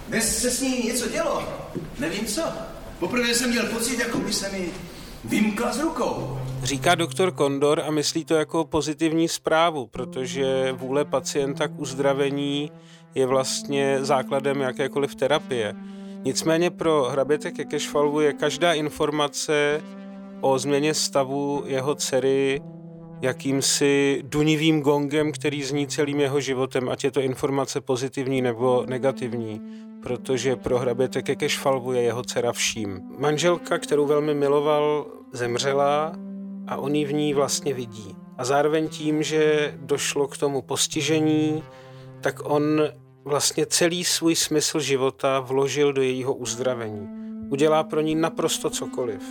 Dnes 0.09 0.43
se 0.43 0.51
s 0.51 0.61
ní 0.61 0.83
něco 0.87 1.09
dělo, 1.09 1.43
nevím 1.99 2.27
co. 2.27 2.43
Poprvé 2.99 3.35
jsem 3.35 3.51
měl 3.51 3.67
pocit, 3.67 3.99
jako 3.99 4.19
by 4.19 4.33
se 4.33 4.49
mi 4.49 4.69
vymkla 5.25 5.73
z 5.73 5.81
rukou. 5.81 6.39
Říká 6.63 6.95
doktor 6.95 7.33
Kondor 7.33 7.83
a 7.87 7.91
myslí 7.91 8.25
to 8.25 8.35
jako 8.35 8.65
pozitivní 8.65 9.29
zprávu, 9.29 9.87
protože 9.87 10.73
vůle 10.73 11.05
pacienta 11.05 11.69
k 11.69 11.81
uzdravení 11.81 12.73
je 13.15 13.27
vlastně 13.27 13.99
základem 14.01 14.61
jakékoliv 14.61 15.15
terapie. 15.15 15.75
Nicméně 16.25 16.71
pro 16.71 17.09
hraběte 17.11 17.51
Kekešvalvu 17.51 18.21
je 18.21 18.33
každá 18.33 18.73
informace 18.73 19.83
o 20.41 20.59
změně 20.59 20.95
stavu 20.95 21.63
jeho 21.67 21.95
dcery 21.95 22.61
jakýmsi 23.23 24.23
dunivým 24.27 24.81
gongem, 24.81 25.33
který 25.33 25.63
zní 25.63 25.87
celým 25.87 26.21
jeho 26.21 26.41
životem, 26.41 26.89
ať 26.89 27.05
je 27.05 27.11
to 27.11 27.21
informace 27.21 27.81
pozitivní 27.81 28.43
nebo 28.43 28.85
negativní, 28.89 29.61
protože 30.03 30.57
pro 30.57 30.79
hraběte 30.79 31.23
Kekešvalvu 31.23 31.93
je 31.93 32.03
jeho 32.03 32.23
dcera 32.23 32.53
vším. 32.53 33.01
Manželka, 33.19 33.79
kterou 33.79 34.07
velmi 34.07 34.35
miloval, 34.35 35.07
zemřela 35.33 36.13
a 36.67 36.77
on 36.77 36.95
ji 36.95 37.05
v 37.05 37.13
ní 37.13 37.35
vlastně 37.35 37.75
vidí. 37.75 38.17
A 38.39 38.45
zároveň 38.45 38.89
tím, 38.89 39.23
že 39.23 39.75
došlo 39.77 40.29
k 40.29 40.39
tomu 40.39 40.63
postižení, 40.63 41.63
tak 42.21 42.41
on 42.45 42.83
vlastně 43.25 43.67
celý 43.67 44.05
svůj 44.05 44.37
smysl 44.37 44.81
života 44.81 45.41
vložil 45.41 45.93
do 45.93 46.03
jejího 46.03 46.35
uzdravení. 46.35 47.09
Udělá 47.51 47.85
pro 47.85 48.01
ní 48.01 48.15
naprosto 48.15 48.71
cokoliv. 48.71 49.23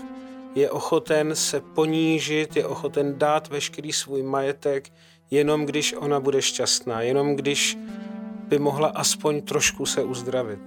Je 0.56 0.72
ochoten 0.72 1.36
se 1.36 1.62
ponížit, 1.62 2.56
je 2.56 2.66
ochoten 2.66 3.18
dát 3.18 3.48
veškerý 3.48 3.94
svůj 3.94 4.24
majetek, 4.24 4.90
jenom 5.32 5.66
když 5.66 5.94
ona 5.94 6.20
bude 6.20 6.42
šťastná, 6.42 7.02
jenom 7.02 7.36
když 7.36 7.78
by 8.48 8.60
mohla 8.60 8.88
aspoň 8.88 9.42
trošku 9.42 9.86
se 9.86 10.04
uzdravit. 10.04 10.60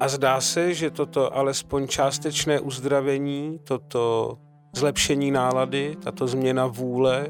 A 0.00 0.08
zdá 0.08 0.40
se, 0.40 0.74
že 0.74 0.90
toto 0.90 1.36
alespoň 1.36 1.88
částečné 1.88 2.60
uzdravení, 2.60 3.60
toto 3.64 4.34
zlepšení 4.72 5.30
nálady, 5.30 5.96
tato 6.04 6.26
změna 6.26 6.66
vůle 6.66 7.26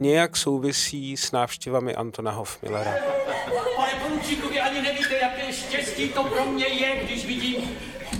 nějak 0.00 0.36
souvisí 0.36 1.16
s 1.16 1.32
návštěvami 1.32 1.94
Antona 1.94 2.30
Hofmillera. 2.30 2.94
Pane 3.76 3.92
poručíku, 4.08 4.48
vy 4.48 4.60
ani 4.60 4.82
nevíte, 4.82 5.16
jaké 5.16 5.52
štěstí 5.52 6.08
to 6.08 6.24
pro 6.24 6.44
mě 6.46 6.66
je, 6.66 7.04
když 7.04 7.26
vidím, 7.26 7.56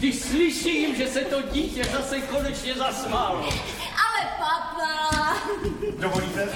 když 0.03 0.21
slyším, 0.21 0.95
že 0.97 1.07
se 1.09 1.21
to 1.21 1.43
dítě 1.43 1.85
zase 1.85 2.21
konečně 2.21 2.75
zasmálo. 2.75 3.39
Ale 3.39 4.31
papa... 4.39 5.37
Dovolíte? 5.99 6.49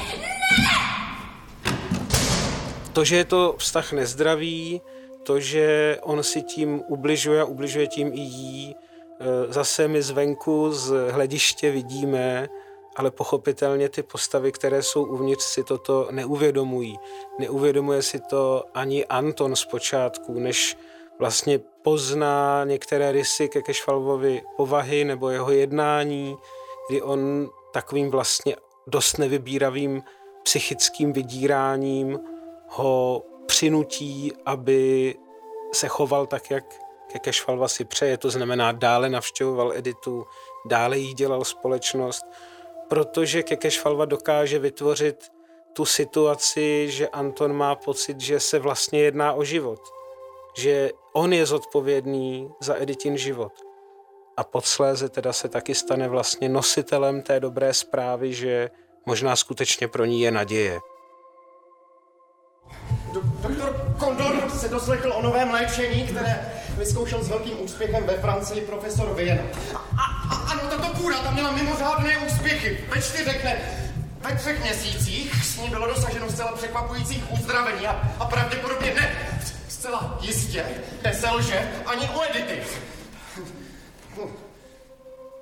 To, 2.93 3.05
že 3.05 3.17
je 3.17 3.25
to 3.25 3.55
vztah 3.59 3.93
nezdravý, 3.93 4.81
to, 5.23 5.41
že 5.41 5.99
on 6.03 6.23
si 6.23 6.43
tím 6.43 6.83
ubližuje 6.89 7.41
a 7.41 7.45
ubližuje 7.45 7.87
tím 7.87 8.13
i 8.13 8.21
jí, 8.21 8.75
e, 8.75 9.53
zase 9.53 9.89
my 9.89 10.03
zvenku 10.03 10.73
z 10.73 11.11
hlediště 11.11 11.71
vidíme, 11.71 12.49
ale 12.97 13.11
pochopitelně 13.11 13.89
ty 13.89 14.03
postavy, 14.03 14.53
které 14.53 14.83
jsou 14.83 15.05
uvnitř, 15.05 15.45
si 15.45 15.65
toto 15.65 16.09
neuvědomují. 16.11 16.99
Neuvědomuje 17.39 18.03
si 18.03 18.21
to 18.21 18.65
ani 18.75 19.07
Anton 19.07 19.57
zpočátku, 19.57 20.39
než 20.39 20.77
vlastně 21.19 21.59
pozná 21.83 22.65
některé 22.65 23.13
rysy 23.13 23.49
ke 23.49 23.63
Kešvalvovi 23.63 24.43
povahy 24.57 25.05
nebo 25.05 25.31
jeho 25.31 25.51
jednání, 25.51 26.37
kdy 26.89 27.03
on 27.03 27.51
takovým 27.73 28.11
vlastně 28.11 28.57
dost 28.87 29.19
nevybíravým 29.19 30.03
psychickým 30.43 31.13
vydíráním 31.13 32.21
ho 32.69 33.23
přinutí, 33.47 34.33
aby 34.47 35.15
se 35.73 35.89
choval 35.89 36.27
tak, 36.27 36.51
jak 36.51 36.65
Kekešvalva 37.13 37.69
si 37.69 37.85
přeje, 37.85 38.17
to 38.17 38.31
znamená 38.31 38.73
dále 38.73 39.09
navštěvoval 39.09 39.73
Editu, 39.73 40.25
dále 40.67 40.99
jí 40.99 41.15
dělal 41.15 41.45
společnost, 41.45 42.27
protože 42.89 43.43
Kekešvalva 43.43 44.05
dokáže 44.05 44.59
vytvořit 44.59 45.33
tu 45.73 45.85
situaci, 45.85 46.87
že 46.91 47.09
Anton 47.09 47.53
má 47.53 47.75
pocit, 47.75 48.21
že 48.21 48.41
se 48.41 48.59
vlastně 48.59 49.01
jedná 49.01 49.33
o 49.33 49.45
život, 49.45 49.81
že 50.57 50.91
on 51.13 51.33
je 51.33 51.47
zodpovědný 51.47 52.51
za 52.61 52.83
Editin 52.83 53.19
život. 53.19 53.53
A 54.37 54.45
podsléze 54.45 55.09
teda 55.09 55.33
se 55.33 55.49
taky 55.49 55.75
stane 55.75 56.09
vlastně 56.09 56.49
nositelem 56.49 57.23
té 57.23 57.41
dobré 57.41 57.75
zprávy, 57.75 58.35
že 58.35 58.71
možná 59.07 59.37
skutečně 59.37 59.89
pro 59.89 60.05
ní 60.05 60.21
je 60.21 60.31
naděje. 60.31 60.81
Doktor 63.13 63.95
Kondor 63.99 64.51
se 64.51 64.69
doslechl 64.69 65.13
o 65.13 65.23
novém 65.23 65.51
léčení, 65.51 66.07
které 66.07 66.53
vyzkoušel 66.79 67.23
s 67.23 67.29
velkým 67.29 67.61
úspěchem 67.61 68.07
ve 68.07 68.17
Francii 68.21 68.61
profesor 68.61 69.15
Vien. 69.15 69.51
Ano, 70.53 70.61
tato 70.71 70.99
kůra 70.99 71.23
tam 71.23 71.35
měla 71.35 71.53
mimořádné 71.53 72.19
úspěchy. 72.19 72.85
Ve 72.95 73.03
čtyřech 73.03 73.45
ne, 73.45 73.61
ve 74.21 74.37
třech 74.37 74.63
měsících 74.63 75.45
s 75.45 75.61
ní 75.61 75.69
bylo 75.69 75.87
dosaženo 75.87 76.31
zcela 76.31 76.53
překvapujících 76.53 77.33
uzdravení 77.33 77.87
a, 77.87 78.01
a 78.19 78.25
pravděpodobně 78.25 78.95
ne, 78.95 79.17
zcela 79.87 80.19
jistě, 80.21 80.67
neselže 81.05 81.83
ani 81.87 82.09
u 82.17 82.23
Edity. 82.31 82.63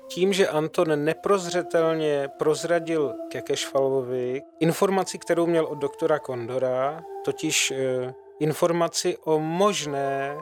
Tím, 0.07 0.33
že 0.33 0.47
Anton 0.47 1.05
neprozřetelně 1.05 2.29
prozradil 2.37 3.13
Kekešvalvovi 3.31 4.41
informaci, 4.59 5.17
kterou 5.17 5.45
měl 5.45 5.65
od 5.65 5.77
doktora 5.77 6.19
Kondora, 6.19 7.03
totiž 7.25 7.71
eh, 7.71 8.13
informaci 8.39 9.17
o 9.17 9.39
možné 9.39 10.37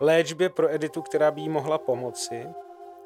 léčbě 0.00 0.48
pro 0.48 0.74
Editu, 0.74 1.02
která 1.02 1.30
by 1.30 1.40
jí 1.40 1.48
mohla 1.48 1.78
pomoci. 1.78 2.46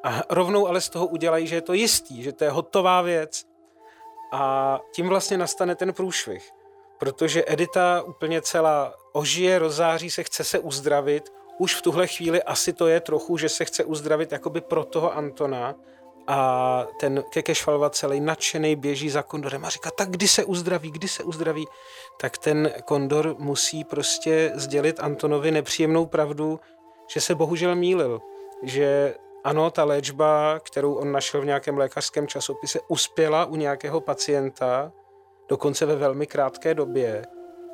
A 0.04 0.22
rovnou 0.30 0.66
ale 0.66 0.80
z 0.80 0.88
toho 0.88 1.06
udělají, 1.06 1.46
že 1.46 1.56
je 1.56 1.62
to 1.62 1.72
jistý, 1.72 2.22
že 2.22 2.32
to 2.32 2.44
je 2.44 2.50
hotová 2.50 3.02
věc. 3.02 3.44
A 4.32 4.80
tím 4.94 5.08
vlastně 5.08 5.38
nastane 5.38 5.74
ten 5.74 5.92
průšvih. 5.92 6.55
Protože 6.98 7.44
Edita 7.46 8.02
úplně 8.02 8.42
celá 8.42 8.94
ožije, 9.12 9.58
rozáří 9.58 10.10
se, 10.10 10.22
chce 10.22 10.44
se 10.44 10.58
uzdravit. 10.58 11.32
Už 11.58 11.74
v 11.74 11.82
tuhle 11.82 12.06
chvíli 12.06 12.42
asi 12.42 12.72
to 12.72 12.86
je 12.86 13.00
trochu, 13.00 13.36
že 13.36 13.48
se 13.48 13.64
chce 13.64 13.84
uzdravit 13.84 14.32
jakoby 14.32 14.60
pro 14.60 14.84
toho 14.84 15.16
Antona. 15.16 15.74
A 16.26 16.86
ten 17.00 17.24
Kekešvalva 17.30 17.90
celý 17.90 18.20
nadšený 18.20 18.76
běží 18.76 19.10
za 19.10 19.22
kondorem 19.22 19.64
a 19.64 19.68
říká, 19.68 19.90
tak 19.90 20.10
kdy 20.10 20.28
se 20.28 20.44
uzdraví, 20.44 20.90
kdy 20.90 21.08
se 21.08 21.22
uzdraví. 21.22 21.66
Tak 22.20 22.38
ten 22.38 22.72
kondor 22.84 23.34
musí 23.38 23.84
prostě 23.84 24.52
sdělit 24.54 25.00
Antonovi 25.00 25.50
nepříjemnou 25.50 26.06
pravdu, 26.06 26.60
že 27.08 27.20
se 27.20 27.34
bohužel 27.34 27.76
mýlil, 27.76 28.20
že 28.62 29.14
ano, 29.44 29.70
ta 29.70 29.84
léčba, 29.84 30.58
kterou 30.58 30.94
on 30.94 31.12
našel 31.12 31.40
v 31.40 31.44
nějakém 31.44 31.78
lékařském 31.78 32.26
časopise, 32.26 32.80
uspěla 32.88 33.44
u 33.44 33.56
nějakého 33.56 34.00
pacienta, 34.00 34.92
dokonce 35.48 35.86
ve 35.86 35.96
velmi 35.96 36.26
krátké 36.26 36.74
době, 36.74 37.24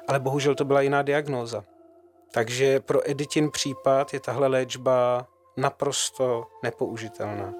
ale 0.08 0.20
bohužel 0.20 0.54
to 0.54 0.64
byla 0.64 0.80
jiná 0.80 1.02
diagnóza. 1.02 1.64
Takže 2.30 2.80
pro 2.80 3.10
Editin 3.10 3.50
případ 3.50 4.14
je 4.14 4.20
tahle 4.20 4.46
léčba 4.46 5.26
naprosto 5.56 6.46
nepoužitelná. 6.62 7.54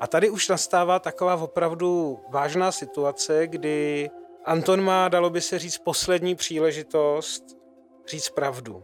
A 0.00 0.06
tady 0.06 0.30
už 0.30 0.48
nastává 0.48 0.98
taková 0.98 1.36
opravdu 1.36 2.20
vážná 2.30 2.72
situace, 2.72 3.46
kdy 3.46 4.10
Anton 4.44 4.80
má, 4.80 5.08
dalo 5.08 5.30
by 5.30 5.40
se 5.40 5.58
říct, 5.58 5.78
poslední 5.78 6.34
příležitost 6.34 7.44
říct 8.08 8.28
pravdu. 8.28 8.82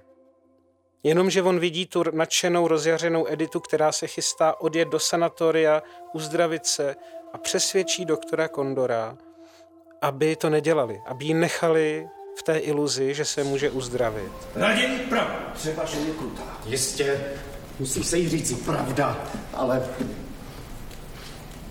Jenomže 1.03 1.43
on 1.43 1.59
vidí 1.59 1.87
tu 1.87 2.05
nadšenou, 2.12 2.69
rozjařenou 2.69 3.27
Editu, 3.29 3.61
která 3.61 3.93
se 3.93 4.07
chystá 4.07 4.61
odjet 4.61 4.88
do 4.88 4.99
sanatoria, 4.99 5.83
uzdravit 6.14 6.67
se 6.67 6.97
a 7.33 7.38
přesvědčí 7.38 8.05
doktora 8.05 8.49
Kondora, 8.49 9.17
aby 10.03 10.37
to 10.37 10.51
nedělali, 10.51 11.03
aby 11.07 11.25
ji 11.25 11.35
nechali 11.35 12.09
v 12.39 12.43
té 12.43 12.59
iluzi, 12.59 13.15
že 13.15 13.25
se 13.25 13.45
může 13.45 13.71
uzdravit. 13.71 14.33
Raději 14.55 14.99
pravdu, 14.99 15.35
třeba 15.55 15.85
že 15.85 15.99
je 15.99 16.15
krutá. 16.15 16.43
Jistě, 16.67 17.21
musí 17.79 18.05
se 18.05 18.19
jí 18.19 18.29
říct 18.29 18.65
pravda, 18.65 19.29
ale 19.55 19.83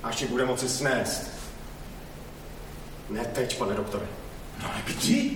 až 0.03 0.21
ji 0.21 0.27
bude 0.27 0.45
moci 0.45 0.69
snést. 0.69 1.31
Ne 3.09 3.25
teď, 3.25 3.57
pane 3.57 3.75
doktore. 3.75 4.05
No 4.63 4.69
ale 4.73 4.81
kdy? 4.85 5.31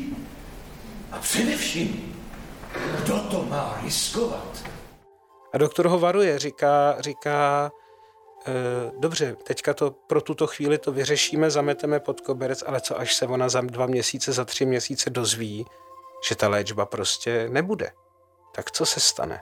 A 1.12 1.20
především, 1.20 2.16
kdo 3.04 3.20
to 3.20 3.46
má 3.50 3.80
riskovat? 3.84 4.64
A 5.54 5.58
doktor 5.58 5.88
ho 5.88 6.00
varuje, 6.00 6.40
říká, 6.40 6.96
říká, 7.00 7.72
dobře, 9.00 9.36
teďka 9.44 9.74
to 9.74 9.92
pro 9.92 10.22
tuto 10.22 10.48
chvíli 10.48 10.78
to 10.78 10.92
vyřešíme, 10.92 11.52
zameteme 11.52 12.00
pod 12.00 12.22
koberec, 12.22 12.64
ale 12.68 12.82
co 12.82 13.00
až 13.00 13.14
se 13.14 13.28
ona 13.28 13.50
za 13.50 13.62
dva 13.62 13.86
měsíce, 13.86 14.34
za 14.34 14.46
tři 14.46 14.66
měsíce 14.66 15.10
dozví, 15.10 15.66
že 16.30 16.36
ta 16.36 16.48
léčba 16.48 16.86
prostě 16.86 17.50
nebude. 17.50 17.92
Tak 18.56 18.72
co 18.72 18.86
se 18.86 19.00
stane? 19.00 19.42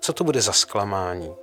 Co 0.00 0.12
to 0.12 0.24
bude 0.24 0.40
za 0.40 0.52
zklamání? 0.52 1.34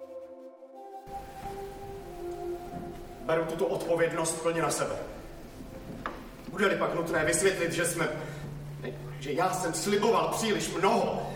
Beru 3.26 3.46
tuto 3.46 3.66
odpovědnost 3.66 4.42
plně 4.42 4.62
na 4.62 4.72
sebe. 4.72 4.96
Bude-li 6.50 6.76
pak 6.76 6.96
nutné 6.96 7.26
vysvětlit, 7.26 7.72
že 7.72 7.86
jsme... 7.86 8.10
že 9.20 9.32
já 9.32 9.54
jsem 9.54 9.74
sliboval 9.74 10.28
příliš 10.28 10.74
mnoho, 10.74 11.30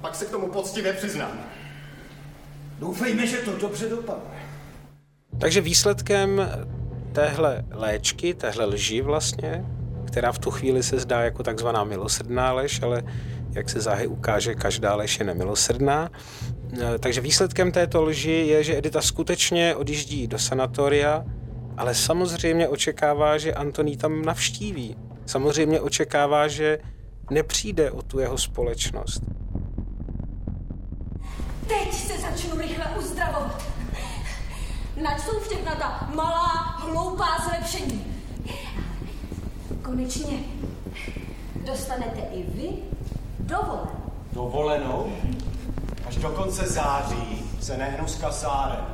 pak 0.00 0.14
se 0.14 0.24
k 0.24 0.30
tomu 0.30 0.50
poctivě 0.50 0.92
přiznám. 0.92 1.50
Doufejme, 2.80 3.26
že 3.26 3.36
to 3.36 3.56
dobře 3.56 3.88
dopadne. 3.88 4.30
Takže 5.38 5.60
výsledkem 5.60 6.50
téhle 7.12 7.64
léčky, 7.70 8.34
téhle 8.34 8.64
lži 8.64 9.00
vlastně, 9.00 9.64
která 10.06 10.32
v 10.32 10.38
tu 10.38 10.50
chvíli 10.50 10.82
se 10.82 10.98
zdá 10.98 11.20
jako 11.20 11.42
takzvaná 11.42 11.84
milosrdná 11.84 12.52
lež, 12.52 12.82
ale 12.82 13.02
jak 13.52 13.68
se 13.68 13.80
záhy 13.80 14.06
ukáže, 14.06 14.54
každá 14.54 14.94
lež 14.94 15.18
je 15.18 15.24
nemilosrdná. 15.24 16.10
E, 16.80 16.98
takže 16.98 17.20
výsledkem 17.20 17.72
této 17.72 18.02
lži 18.02 18.30
je, 18.30 18.64
že 18.64 18.78
Edita 18.78 19.02
skutečně 19.02 19.76
odjíždí 19.76 20.26
do 20.26 20.38
sanatoria, 20.38 21.24
ale 21.76 21.94
samozřejmě 21.94 22.68
očekává, 22.68 23.38
že 23.38 23.54
Antoní 23.54 23.96
tam 23.96 24.24
navštíví. 24.24 24.96
Samozřejmě 25.26 25.80
očekává, 25.80 26.48
že 26.48 26.78
nepřijde 27.30 27.90
o 27.90 28.02
tu 28.02 28.18
jeho 28.18 28.38
společnost. 28.38 29.22
Teď 31.70 31.94
se 31.94 32.20
začnu 32.20 32.58
rychle 32.58 32.84
uzdravovat. 32.98 33.62
Nač 35.02 35.20
jsou 35.20 35.40
všechna 35.40 35.74
ta 35.74 36.08
malá, 36.14 36.46
hloupá 36.78 37.26
zlepšení. 37.48 38.04
Konečně 39.82 40.38
dostanete 41.66 42.20
i 42.20 42.42
vy 42.42 42.68
dovolenou. 43.40 44.12
Dovolenou? 44.32 45.12
Až 46.06 46.16
do 46.16 46.28
konce 46.28 46.66
září 46.66 47.42
se 47.60 47.76
nehnu 47.76 48.08
s 48.08 48.18
kasárem. 48.20 48.86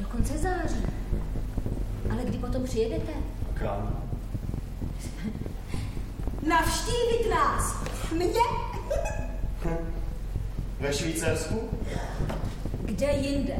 Do 0.00 0.06
konce 0.06 0.38
září. 0.38 0.86
Ale 2.10 2.22
kdy 2.24 2.38
potom 2.38 2.64
přijedete? 2.64 3.12
Kam? 3.54 4.04
Navštívit 6.48 7.30
nás. 7.30 7.76
Mě? 8.12 8.71
Ve 10.82 10.92
Švýcarsku? 10.92 11.70
Kde 12.84 13.12
jinde? 13.12 13.54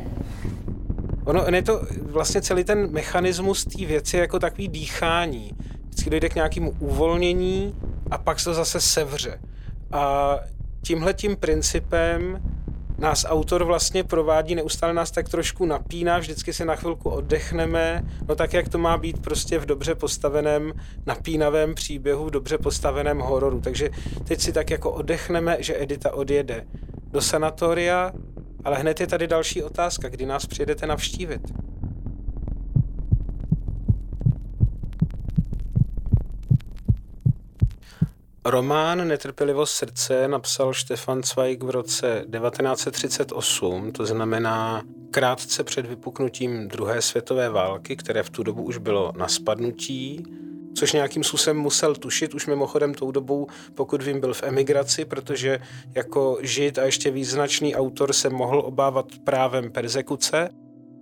Ono 1.24 1.44
je 1.54 1.62
to 1.62 1.86
vlastně 2.02 2.42
celý 2.42 2.64
ten 2.64 2.92
mechanismus 2.92 3.64
té 3.64 3.86
věci 3.86 4.16
jako 4.16 4.38
takový 4.38 4.68
dýchání. 4.68 5.50
Vždycky 5.84 6.10
dojde 6.10 6.28
k 6.28 6.34
nějakému 6.34 6.70
uvolnění 6.78 7.74
a 8.10 8.18
pak 8.18 8.40
se 8.40 8.44
to 8.44 8.54
zase 8.54 8.80
sevře. 8.80 9.40
A 9.92 10.36
tímhle 10.82 11.14
tím 11.14 11.36
principem 11.36 12.42
nás 13.02 13.26
autor 13.28 13.64
vlastně 13.64 14.04
provádí, 14.04 14.54
neustále 14.54 14.94
nás 14.94 15.10
tak 15.10 15.28
trošku 15.28 15.66
napíná, 15.66 16.18
vždycky 16.18 16.52
si 16.52 16.64
na 16.64 16.76
chvilku 16.76 17.10
oddechneme, 17.10 18.02
no 18.28 18.34
tak 18.34 18.52
jak 18.52 18.68
to 18.68 18.78
má 18.78 18.98
být 18.98 19.22
prostě 19.22 19.58
v 19.58 19.66
dobře 19.66 19.94
postaveném 19.94 20.72
napínavém 21.06 21.74
příběhu, 21.74 22.24
v 22.24 22.30
dobře 22.30 22.58
postaveném 22.58 23.18
hororu. 23.18 23.60
Takže 23.60 23.90
teď 24.24 24.40
si 24.40 24.52
tak 24.52 24.70
jako 24.70 24.90
oddechneme, 24.90 25.56
že 25.60 25.82
Edita 25.82 26.14
odjede 26.14 26.66
do 27.10 27.20
sanatoria, 27.20 28.12
ale 28.64 28.78
hned 28.78 29.00
je 29.00 29.06
tady 29.06 29.26
další 29.26 29.62
otázka, 29.62 30.08
kdy 30.08 30.26
nás 30.26 30.46
přijedete 30.46 30.86
navštívit. 30.86 31.40
Román 38.44 39.08
Netrpělivost 39.08 39.74
srdce 39.74 40.28
napsal 40.28 40.72
Štefan 40.72 41.22
Zweig 41.22 41.62
v 41.62 41.70
roce 41.70 42.24
1938, 42.32 43.92
to 43.92 44.06
znamená 44.06 44.82
krátce 45.10 45.64
před 45.64 45.86
vypuknutím 45.86 46.68
druhé 46.68 47.02
světové 47.02 47.50
války, 47.50 47.96
které 47.96 48.22
v 48.22 48.30
tu 48.30 48.42
dobu 48.42 48.62
už 48.62 48.78
bylo 48.78 49.12
na 49.16 49.28
spadnutí, 49.28 50.24
což 50.74 50.92
nějakým 50.92 51.24
způsobem 51.24 51.56
musel 51.56 51.94
tušit, 51.94 52.34
už 52.34 52.46
mimochodem 52.46 52.94
tou 52.94 53.10
dobou, 53.10 53.46
pokud 53.74 54.02
vím, 54.02 54.20
byl 54.20 54.34
v 54.34 54.42
emigraci, 54.42 55.04
protože 55.04 55.60
jako 55.94 56.38
žid 56.40 56.78
a 56.78 56.84
ještě 56.84 57.10
význačný 57.10 57.76
autor 57.76 58.12
se 58.12 58.30
mohl 58.30 58.60
obávat 58.60 59.06
právem 59.24 59.70
persekuce 59.70 60.48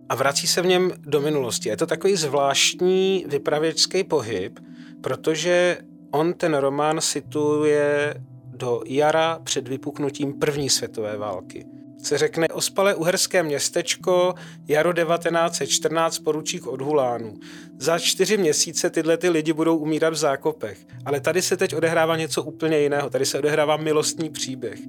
a 0.08 0.14
vrací 0.14 0.46
se 0.46 0.62
v 0.62 0.66
něm 0.66 0.92
do 0.98 1.20
minulosti. 1.20 1.68
Je 1.68 1.76
to 1.76 1.86
takový 1.86 2.16
zvláštní 2.16 3.24
vypravěčský 3.28 4.04
pohyb, 4.04 4.58
protože 5.00 5.78
on 6.10 6.32
ten 6.32 6.54
román 6.54 7.00
situuje 7.00 8.14
do 8.46 8.82
jara 8.86 9.40
před 9.44 9.68
vypuknutím 9.68 10.32
první 10.32 10.70
světové 10.70 11.16
války. 11.16 11.66
Se 12.02 12.18
řekne 12.18 12.48
ospalé 12.48 12.94
uherské 12.94 13.42
městečko, 13.42 14.34
jaro 14.68 14.92
1914, 14.92 16.18
poručík 16.18 16.66
od 16.66 16.80
Hulánů. 16.80 17.34
Za 17.78 17.98
čtyři 17.98 18.36
měsíce 18.36 18.90
tyhle 18.90 19.16
ty 19.16 19.28
lidi 19.28 19.52
budou 19.52 19.76
umírat 19.76 20.12
v 20.12 20.16
zákopech. 20.16 20.86
Ale 21.04 21.20
tady 21.20 21.42
se 21.42 21.56
teď 21.56 21.74
odehrává 21.74 22.16
něco 22.16 22.42
úplně 22.42 22.78
jiného. 22.78 23.10
Tady 23.10 23.26
se 23.26 23.38
odehrává 23.38 23.76
milostný 23.76 24.30
příběh. 24.30 24.80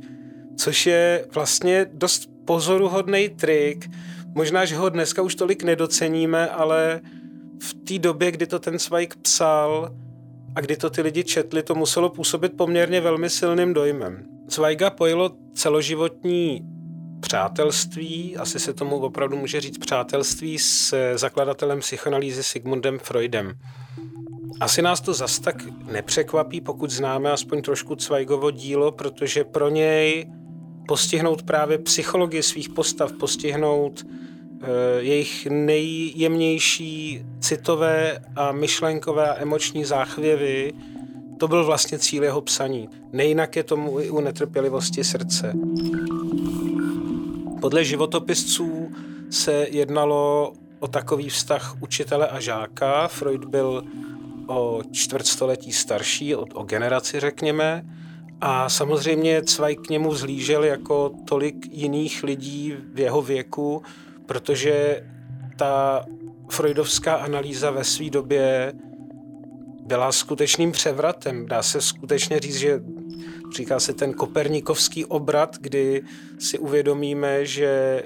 Což 0.57 0.85
je 0.85 1.25
vlastně 1.33 1.85
dost 1.93 2.29
pozoruhodný 2.45 3.29
trik. 3.29 3.89
Možná, 4.35 4.65
že 4.65 4.75
ho 4.75 4.89
dneska 4.89 5.21
už 5.21 5.35
tolik 5.35 5.63
nedoceníme, 5.63 6.49
ale 6.49 7.01
v 7.61 7.73
té 7.73 7.99
době, 7.99 8.31
kdy 8.31 8.47
to 8.47 8.59
ten 8.59 8.79
Zweig 8.79 9.15
psal, 9.15 9.91
a 10.55 10.61
kdy 10.61 10.77
to 10.77 10.89
ty 10.89 11.01
lidi 11.01 11.23
četli, 11.23 11.63
to 11.63 11.75
muselo 11.75 12.09
působit 12.09 12.57
poměrně 12.57 13.01
velmi 13.01 13.29
silným 13.29 13.73
dojmem. 13.73 14.25
Zweiga 14.47 14.89
pojilo 14.89 15.31
celoživotní 15.53 16.61
přátelství, 17.19 18.37
asi 18.37 18.59
se 18.59 18.73
tomu 18.73 18.99
opravdu 18.99 19.37
může 19.37 19.61
říct 19.61 19.77
přátelství 19.77 20.59
s 20.59 20.95
zakladatelem 21.15 21.79
psychoanalýzy 21.79 22.43
Sigmundem 22.43 22.99
Freudem. 22.99 23.53
Asi 24.59 24.81
nás 24.81 25.01
to 25.01 25.13
zas 25.13 25.39
tak 25.39 25.55
nepřekvapí, 25.91 26.61
pokud 26.61 26.89
známe 26.89 27.31
aspoň 27.31 27.61
trošku 27.61 27.95
Zweigovo 27.99 28.51
dílo, 28.51 28.91
protože 28.91 29.43
pro 29.43 29.69
něj 29.69 30.31
postihnout 30.87 31.43
právě 31.43 31.77
psychologii 31.77 32.43
svých 32.43 32.69
postav, 32.69 33.11
postihnout 33.11 34.05
jejich 34.99 35.47
nejjemnější 35.47 37.21
citové 37.39 38.19
a 38.35 38.51
myšlenkové 38.51 39.29
a 39.29 39.41
emoční 39.41 39.85
záchvěvy, 39.85 40.73
to 41.37 41.47
byl 41.47 41.65
vlastně 41.65 41.99
cíl 41.99 42.23
jeho 42.23 42.41
psaní. 42.41 42.89
Nejinak 43.11 43.55
je 43.55 43.63
tomu 43.63 43.99
i 43.99 44.09
u 44.09 44.21
netrpělivosti 44.21 45.03
srdce. 45.03 45.53
Podle 47.61 47.85
životopisců 47.85 48.91
se 49.29 49.67
jednalo 49.69 50.53
o 50.79 50.87
takový 50.87 51.29
vztah 51.29 51.75
učitele 51.81 52.27
a 52.27 52.39
žáka. 52.39 53.07
Freud 53.07 53.45
byl 53.45 53.83
o 54.47 54.81
čtvrtstoletí 54.91 55.71
starší, 55.71 56.35
o, 56.35 56.45
o 56.53 56.63
generaci 56.63 57.19
řekněme, 57.19 57.85
a 58.41 58.69
samozřejmě 58.69 59.41
Zweig 59.41 59.81
k 59.81 59.89
němu 59.89 60.09
vzlížel 60.09 60.63
jako 60.63 61.11
tolik 61.25 61.55
jiných 61.71 62.23
lidí 62.23 62.73
v 62.93 62.99
jeho 62.99 63.21
věku, 63.21 63.81
protože 64.25 65.03
ta 65.57 66.05
freudovská 66.49 67.15
analýza 67.15 67.71
ve 67.71 67.83
své 67.83 68.09
době 68.09 68.73
byla 69.85 70.11
skutečným 70.11 70.71
převratem. 70.71 71.45
Dá 71.45 71.63
se 71.63 71.81
skutečně 71.81 72.39
říct, 72.39 72.55
že 72.57 72.79
Říká 73.55 73.79
se 73.79 73.93
ten 73.93 74.13
kopernikovský 74.13 75.05
obrat, 75.05 75.57
kdy 75.59 76.03
si 76.39 76.59
uvědomíme, 76.59 77.45
že 77.45 78.03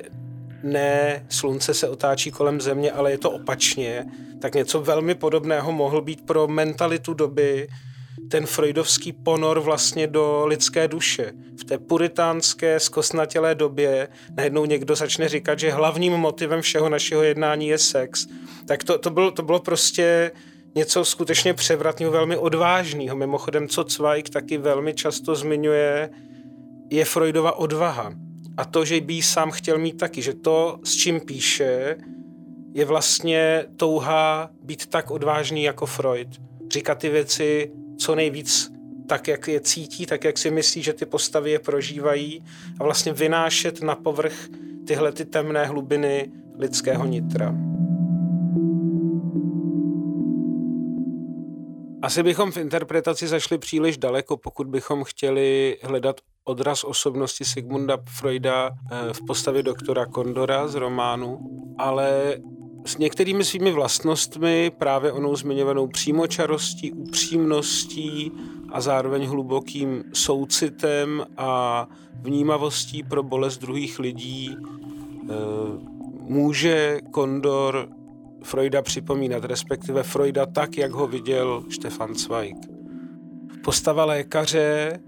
ne 0.64 1.26
slunce 1.30 1.74
se 1.74 1.90
otáčí 1.90 2.32
kolem 2.32 2.62
země, 2.62 2.92
ale 2.92 3.12
je 3.12 3.18
to 3.18 3.32
opačně, 3.32 4.06
tak 4.42 4.56
něco 4.56 4.82
velmi 4.82 5.16
podobného 5.16 5.72
mohl 5.72 6.02
být 6.02 6.26
pro 6.26 6.48
mentalitu 6.48 7.14
doby 7.14 7.68
ten 8.32 8.46
freudovský 8.46 9.14
ponor 9.14 9.60
vlastně 9.60 10.08
do 10.08 10.46
lidské 10.46 10.88
duše. 10.88 11.32
V 11.60 11.64
té 11.64 11.78
puritánské, 11.78 12.80
zkosnatělé 12.80 13.56
době 13.56 14.08
najednou 14.38 14.66
někdo 14.66 14.96
začne 14.96 15.30
říkat, 15.30 15.60
že 15.60 15.72
hlavním 15.72 16.14
motivem 16.14 16.62
všeho 16.62 16.90
našeho 16.90 17.24
jednání 17.24 17.68
je 17.68 17.78
sex. 17.78 18.28
Tak 18.68 18.84
to, 18.84 18.98
to, 18.98 19.10
bylo, 19.10 19.32
to 19.32 19.44
bylo 19.44 19.60
prostě 19.60 20.32
něco 20.76 21.06
skutečně 21.06 21.54
převratného, 21.54 22.12
velmi 22.12 22.38
odvážného. 22.38 23.18
Mimochodem, 23.18 23.68
co 23.68 23.84
Zweig 23.84 24.30
taky 24.30 24.58
velmi 24.58 24.94
často 24.94 25.36
zmiňuje, 25.36 26.10
je 26.92 27.06
Freudova 27.06 27.56
odvaha. 27.58 28.14
A 28.58 28.66
to, 28.66 28.86
že 28.86 29.02
by 29.02 29.14
jí 29.14 29.22
sám 29.22 29.52
chtěl 29.52 29.78
mít 29.78 29.98
taky, 29.98 30.22
že 30.22 30.34
to, 30.34 30.80
s 30.84 30.96
čím 30.96 31.20
píše, 31.20 31.98
je 32.74 32.86
vlastně 32.86 33.66
touha 33.78 34.50
být 34.64 34.86
tak 34.86 35.12
odvážný 35.12 35.64
jako 35.64 35.86
Freud. 35.86 36.28
Říkat 36.72 36.98
ty 36.98 37.10
věci 37.10 37.72
co 37.98 38.16
nejvíc 38.16 38.72
tak, 39.08 39.28
jak 39.28 39.48
je 39.48 39.60
cítí, 39.60 40.06
tak, 40.06 40.24
jak 40.24 40.38
si 40.38 40.52
myslí, 40.52 40.84
že 40.84 40.94
ty 40.94 41.06
postavy 41.06 41.52
je 41.52 41.60
prožívají 41.60 42.44
a 42.80 42.84
vlastně 42.84 43.14
vynášet 43.14 43.82
na 43.82 43.96
povrch 43.96 44.50
tyhle 44.88 45.12
ty 45.12 45.26
temné 45.26 45.66
hlubiny 45.66 46.32
lidského 46.58 47.06
nitra. 47.06 47.56
Asi 52.02 52.24
bychom 52.24 52.52
v 52.52 52.58
interpretaci 52.58 53.28
zašli 53.28 53.58
příliš 53.58 53.98
daleko, 53.98 54.38
pokud 54.38 54.68
bychom 54.68 55.04
chtěli 55.04 55.78
hledat 55.84 56.22
odraz 56.44 56.84
osobnosti 56.84 57.46
Sigmunda 57.46 57.98
Freuda 58.10 58.70
eh, 58.70 59.14
v 59.14 59.26
postavě 59.28 59.64
doktora 59.64 60.06
Kondora 60.06 60.68
z 60.68 60.76
románu, 60.76 61.40
ale 61.78 62.38
s 62.86 62.98
některými 62.98 63.44
svými 63.44 63.72
vlastnostmi, 63.72 64.72
právě 64.78 65.12
onou 65.12 65.36
zmiňovanou 65.36 65.88
přímočarostí, 65.88 66.92
upřímností 66.92 68.32
a 68.72 68.82
zároveň 68.82 69.26
hlubokým 69.26 70.04
soucitem 70.14 71.26
a 71.38 71.88
vnímavostí 72.22 73.04
pro 73.04 73.24
bolest 73.24 73.58
druhých 73.58 74.00
lidí, 74.00 74.58
eh, 74.58 75.34
může 76.20 77.00
Kondor 77.12 77.90
Freuda 78.44 78.82
připomínat, 78.82 79.44
respektive 79.44 80.04
Freuda 80.04 80.46
tak, 80.46 80.78
jak 80.78 80.92
ho 80.92 81.08
viděl 81.08 81.64
Stefan 81.70 82.16
Zweig. 82.16 82.56
Postava 83.64 84.06
lékaře 84.06 85.00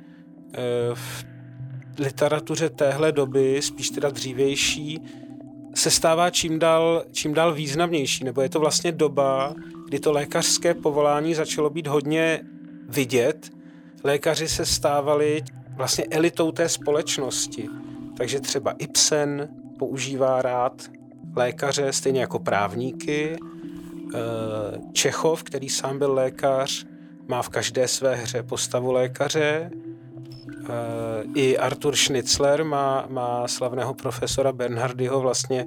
eh, 0.53 0.59
v 0.93 1.25
literatuře 1.99 2.69
téhle 2.69 3.11
doby, 3.11 3.61
spíš 3.61 3.89
teda 3.89 4.09
dřívější, 4.09 5.01
se 5.77 5.91
stává 5.91 6.29
čím 6.29 6.59
dál, 6.59 7.03
čím 7.11 7.33
dál 7.33 7.53
významnější, 7.53 8.23
nebo 8.23 8.41
je 8.41 8.49
to 8.49 8.59
vlastně 8.59 8.91
doba, 8.91 9.55
kdy 9.85 9.99
to 9.99 10.11
lékařské 10.11 10.73
povolání 10.73 11.35
začalo 11.35 11.69
být 11.69 11.87
hodně 11.87 12.41
vidět. 12.89 13.49
Lékaři 14.03 14.47
se 14.47 14.65
stávali 14.65 15.43
vlastně 15.75 16.05
elitou 16.11 16.51
té 16.51 16.69
společnosti. 16.69 17.69
Takže 18.17 18.39
třeba 18.39 18.71
Ibsen 18.71 19.49
používá 19.79 20.41
rád 20.41 20.83
lékaře, 21.35 21.93
stejně 21.93 22.21
jako 22.21 22.39
právníky. 22.39 23.37
Eh, 24.15 24.17
Čechov, 24.93 25.43
který 25.43 25.69
sám 25.69 25.99
byl 25.99 26.13
lékař, 26.13 26.85
má 27.27 27.41
v 27.41 27.49
každé 27.49 27.87
své 27.87 28.15
hře 28.15 28.43
postavu 28.43 28.91
lékaře. 28.91 29.71
Eh, 30.69 31.23
I 31.35 31.57
Artur 31.57 31.95
Schnitzler 31.95 32.63
má, 32.63 33.05
má 33.09 33.47
slavného 33.47 33.93
profesora 33.93 34.51
Bernhardyho 34.51 35.21
vlastně 35.21 35.65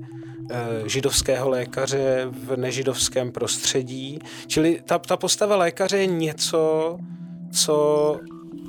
eh, 0.51 0.89
židovského 0.89 1.49
lékaře 1.49 2.29
v 2.31 2.57
nežidovském 2.57 3.33
prostředí. 3.33 4.19
Čili 4.47 4.83
ta, 4.85 4.99
ta 4.99 5.17
postava 5.17 5.57
lékaře 5.57 5.99
je 5.99 6.07
něco, 6.07 6.99
co 7.53 8.17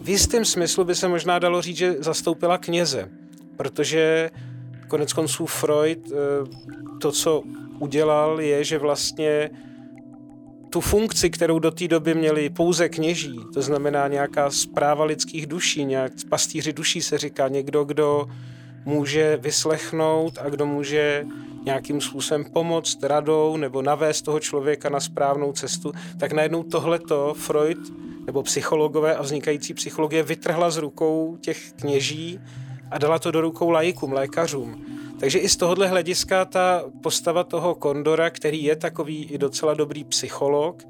v 0.03 0.09
jistém 0.09 0.45
smyslu 0.45 0.83
by 0.83 0.95
se 0.95 1.07
možná 1.07 1.39
dalo 1.39 1.61
říct, 1.61 1.77
že 1.77 1.95
zastoupila 1.99 2.57
kněze, 2.57 3.09
protože 3.57 4.31
konec 4.87 5.13
konců 5.13 5.45
Freud 5.45 6.11
eh, 6.11 6.15
to, 7.01 7.11
co 7.11 7.43
udělal, 7.79 8.41
je, 8.41 8.63
že 8.63 8.77
vlastně 8.77 9.49
tu 10.71 10.81
funkci, 10.81 11.29
kterou 11.29 11.59
do 11.59 11.71
té 11.71 11.87
doby 11.87 12.15
měli 12.15 12.49
pouze 12.49 12.89
kněží, 12.89 13.39
to 13.53 13.61
znamená 13.61 14.07
nějaká 14.07 14.49
zpráva 14.49 15.05
lidských 15.05 15.47
duší, 15.47 15.85
nějak 15.85 16.11
pastýři 16.29 16.73
duší 16.73 17.01
se 17.01 17.17
říká, 17.17 17.47
někdo, 17.47 17.83
kdo 17.83 18.27
může 18.85 19.37
vyslechnout 19.37 20.37
a 20.41 20.49
kdo 20.49 20.65
může 20.65 21.25
nějakým 21.63 22.01
způsobem 22.01 22.45
pomoct 22.45 23.03
radou 23.03 23.57
nebo 23.57 23.81
navést 23.81 24.25
toho 24.25 24.39
člověka 24.39 24.89
na 24.89 24.99
správnou 24.99 25.51
cestu, 25.51 25.91
tak 26.19 26.31
najednou 26.31 26.63
tohleto 26.63 27.33
Freud 27.37 27.79
nebo 28.25 28.43
psychologové 28.43 29.15
a 29.15 29.21
vznikající 29.21 29.73
psychologie 29.73 30.23
vytrhla 30.23 30.71
z 30.71 30.77
rukou 30.77 31.37
těch 31.41 31.73
kněží 31.73 32.39
a 32.91 32.97
dala 32.97 33.19
to 33.19 33.31
do 33.31 33.41
rukou 33.41 33.69
lajkům, 33.69 34.13
lékařům. 34.13 34.85
Takže 35.19 35.39
i 35.39 35.49
z 35.49 35.57
tohohle 35.57 35.87
hlediska 35.87 36.45
ta 36.45 36.83
postava 37.03 37.43
toho 37.43 37.75
Kondora, 37.75 38.29
který 38.29 38.63
je 38.63 38.75
takový 38.75 39.25
i 39.25 39.37
docela 39.37 39.73
dobrý 39.73 40.03
psycholog, 40.03 40.83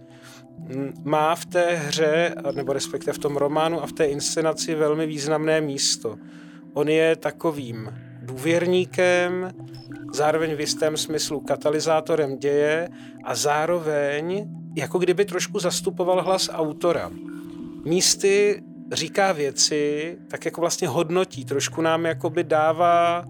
má 1.03 1.35
v 1.35 1.45
té 1.45 1.75
hře, 1.75 2.35
nebo 2.55 2.73
respektive 2.73 3.13
v 3.13 3.17
tom 3.17 3.37
románu 3.37 3.83
a 3.83 3.87
v 3.87 3.91
té 3.91 4.05
inscenaci 4.05 4.75
velmi 4.75 5.07
významné 5.07 5.61
místo. 5.61 6.15
On 6.73 6.89
je 6.89 7.15
takovým 7.15 7.93
důvěrníkem, 8.21 9.51
zároveň 10.13 10.55
v 10.55 10.59
jistém 10.59 10.97
smyslu 10.97 11.39
katalyzátorem 11.39 12.37
děje 12.37 12.89
a 13.23 13.35
zároveň 13.35 14.49
jako 14.77 14.99
kdyby 14.99 15.25
trošku 15.25 15.59
zastupoval 15.59 16.23
hlas 16.23 16.49
autora. 16.53 17.11
Místy 17.85 18.63
říká 18.91 19.31
věci, 19.31 20.17
tak 20.27 20.45
jako 20.45 20.61
vlastně 20.61 20.87
hodnotí, 20.87 21.45
trošku 21.45 21.81
nám 21.81 22.05
jakoby 22.05 22.43
dává 22.43 23.25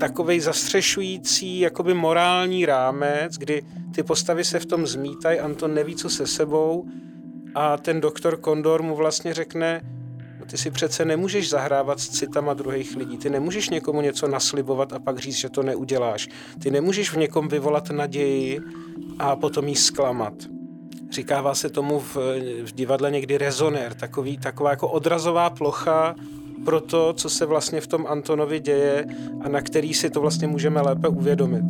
takovej 0.00 0.40
zastřešující 0.40 1.60
jakoby 1.60 1.94
morální 1.94 2.66
rámec, 2.66 3.36
kdy 3.38 3.62
ty 3.94 4.02
postavy 4.02 4.44
se 4.44 4.58
v 4.58 4.66
tom 4.66 4.86
zmítají, 4.86 5.40
Anton 5.40 5.74
neví, 5.74 5.96
co 5.96 6.10
se 6.10 6.26
sebou 6.26 6.86
a 7.54 7.76
ten 7.76 8.00
doktor 8.00 8.36
Kondor 8.36 8.82
mu 8.82 8.96
vlastně 8.96 9.34
řekne, 9.34 9.80
no 10.40 10.46
ty 10.46 10.58
si 10.58 10.70
přece 10.70 11.04
nemůžeš 11.04 11.50
zahrávat 11.50 12.00
s 12.00 12.08
citama 12.08 12.54
druhých 12.54 12.96
lidí, 12.96 13.18
ty 13.18 13.30
nemůžeš 13.30 13.70
někomu 13.70 14.00
něco 14.00 14.28
naslibovat 14.28 14.92
a 14.92 14.98
pak 14.98 15.18
říct, 15.18 15.36
že 15.36 15.48
to 15.48 15.62
neuděláš. 15.62 16.28
Ty 16.62 16.70
nemůžeš 16.70 17.12
v 17.12 17.16
někom 17.16 17.48
vyvolat 17.48 17.90
naději 17.90 18.60
a 19.18 19.36
potom 19.36 19.68
jí 19.68 19.76
zklamat. 19.76 20.34
Říkává 21.12 21.54
se 21.54 21.68
tomu 21.68 22.00
v, 22.00 22.16
v 22.62 22.72
divadle 22.72 23.10
někdy 23.10 23.38
rezonér, 23.38 23.94
takový, 23.94 24.38
taková 24.38 24.70
jako 24.70 24.88
odrazová 24.88 25.50
plocha 25.50 26.14
pro 26.64 26.80
to, 26.80 27.12
co 27.12 27.30
se 27.30 27.46
vlastně 27.46 27.80
v 27.80 27.86
tom 27.86 28.06
Antonovi 28.06 28.60
děje 28.60 29.06
a 29.44 29.48
na 29.48 29.60
který 29.60 29.94
si 29.94 30.10
to 30.10 30.20
vlastně 30.20 30.48
můžeme 30.48 30.80
lépe 30.80 31.08
uvědomit. 31.08 31.64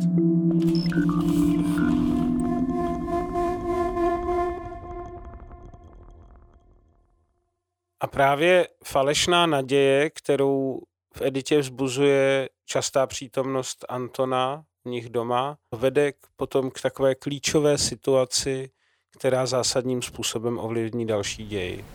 A 7.99 8.07
právě 8.07 8.67
falešná 8.83 9.45
naděje, 9.45 10.09
kterou 10.09 10.79
v 11.15 11.21
Editě 11.21 11.59
vzbuzuje 11.59 12.49
častá 12.65 13.07
přítomnost 13.07 13.85
Antona 13.89 14.63
v 14.85 14.89
nich 14.89 15.09
doma, 15.09 15.57
vede 15.75 16.11
k, 16.11 16.17
potom 16.35 16.71
k 16.71 16.81
takové 16.81 17.15
klíčové 17.15 17.77
situaci, 17.77 18.69
která 19.17 19.45
zásadním 19.45 20.01
způsobem 20.01 20.59
ovlivní 20.59 21.07
další 21.07 21.45
děj. 21.45 21.85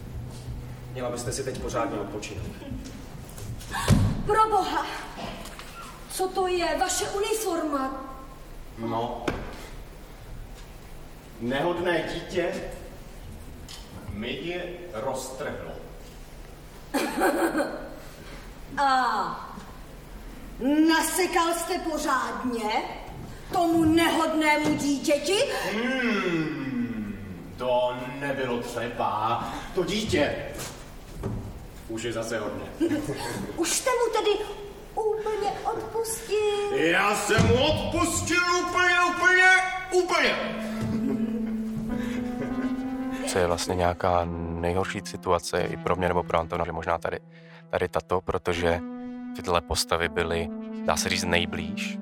Měla 0.92 1.10
byste 1.10 1.32
si 1.32 1.44
teď 1.44 1.58
pořádně 1.58 2.00
odpočinout. 2.00 2.46
Pro 4.26 4.48
boha! 4.50 4.86
Co 6.10 6.28
to 6.28 6.46
je? 6.46 6.76
Vaše 6.80 7.04
uniforma? 7.08 8.04
No. 8.78 9.26
Nehodné 11.40 12.04
dítě 12.14 12.54
mi 14.12 14.32
je 14.42 14.64
roztrhlo. 14.92 15.72
A 18.78 19.58
nasekal 20.88 21.54
jste 21.54 21.78
pořádně 21.78 22.70
tomu 23.52 23.84
nehodnému 23.84 24.74
dítěti? 24.74 25.38
Hmm, 25.72 26.67
to 27.58 27.96
nebylo 28.20 28.58
třeba. 28.58 29.44
To 29.74 29.84
dítě 29.84 30.34
už 31.88 32.02
je 32.02 32.12
zase 32.12 32.38
hodně. 32.38 32.64
Už 33.56 33.70
jste 33.70 33.90
mu 33.90 34.12
tedy 34.12 34.44
úplně 34.94 35.50
odpustil? 35.64 36.74
Já 36.74 37.14
jsem 37.14 37.46
mu 37.46 37.54
odpustil 37.54 38.38
úplně, 38.68 38.96
úplně, 39.10 39.50
úplně. 39.92 40.34
Co 43.26 43.38
je 43.38 43.46
vlastně 43.46 43.74
nějaká 43.74 44.24
nejhorší 44.60 45.00
situace 45.04 45.60
i 45.60 45.76
pro 45.76 45.96
mě 45.96 46.08
nebo 46.08 46.22
pro 46.22 46.38
Antona, 46.38 46.64
že 46.64 46.72
možná 46.72 46.98
tady, 46.98 47.18
tady 47.70 47.88
tato, 47.88 48.20
protože 48.20 48.80
tyhle 49.36 49.60
postavy 49.60 50.08
byly, 50.08 50.48
dá 50.84 50.96
se 50.96 51.08
říct, 51.08 51.24
nejblíž. 51.24 51.98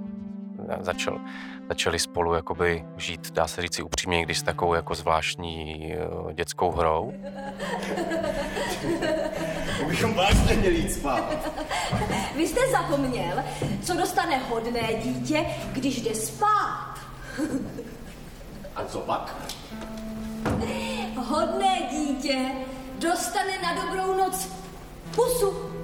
Začal, 0.81 1.21
začali 1.69 1.99
spolu 1.99 2.35
jakoby 2.35 2.85
žít, 2.97 3.33
dá 3.33 3.47
se 3.47 3.63
říct 3.63 3.81
upřímně, 3.81 4.23
když 4.23 4.39
s 4.39 4.43
takovou 4.43 4.75
jako 4.75 4.95
zvláštní 4.95 5.95
uh, 6.25 6.33
dětskou 6.33 6.71
hrou. 6.71 7.15
Bychom 9.89 10.15
vážně 10.15 10.57
měli 10.57 10.75
jít 10.75 10.93
spát. 10.93 11.35
Vy 12.37 12.49
jste 12.49 12.61
zapomněl, 12.71 13.45
co 13.83 13.97
dostane 13.97 14.39
hodné 14.39 14.95
dítě, 15.03 15.47
když 15.73 16.01
jde 16.01 16.15
spát. 16.15 16.95
A 18.77 18.85
co 18.85 18.99
pak? 18.99 19.37
Hodné 21.17 21.79
dítě 21.91 22.53
dostane 22.99 23.53
na 23.63 23.85
dobrou 23.85 24.19
noc 24.19 24.49
pusu. 25.15 25.77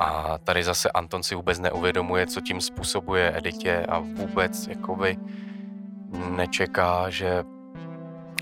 A 0.00 0.38
tady 0.38 0.64
zase 0.64 0.90
Anton 0.90 1.22
si 1.22 1.34
vůbec 1.34 1.58
neuvědomuje, 1.58 2.26
co 2.26 2.40
tím 2.40 2.60
způsobuje 2.60 3.36
Editě 3.36 3.86
a 3.88 3.98
vůbec 3.98 4.66
jakoby 4.66 5.16
nečeká, 6.30 7.10
že 7.10 7.44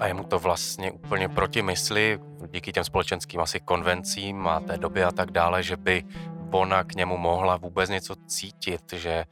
a 0.01 0.07
je 0.07 0.15
mu 0.15 0.25
to 0.25 0.39
vlastně 0.39 0.93
úplně 0.93 1.29
proti 1.29 1.63
mysli, 1.63 2.19
díky 2.53 2.73
těm 2.73 2.85
společenským 2.85 3.41
asi 3.41 3.61
konvencím 3.61 4.49
a 4.49 4.61
té 4.61 4.79
době 4.79 5.05
a 5.05 5.13
tak 5.13 5.31
dále, 5.31 5.63
že 5.63 5.77
by 5.77 6.05
ona 6.51 6.85
k 6.85 6.95
němu 6.95 7.17
mohla 7.17 7.57
vůbec 7.57 7.91
něco 7.91 8.15
cítit, 8.27 8.93
že, 8.93 9.25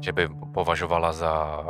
že 0.00 0.12
by 0.12 0.28
považovala 0.54 1.12
za 1.12 1.64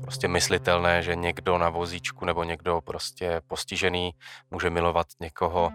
prostě 0.00 0.28
myslitelné, 0.28 1.02
že 1.02 1.16
někdo 1.16 1.58
na 1.58 1.68
vozíčku 1.68 2.24
nebo 2.24 2.44
někdo 2.44 2.80
prostě 2.80 3.40
postižený 3.46 4.14
může 4.50 4.70
milovat 4.70 5.06
někoho 5.20 5.72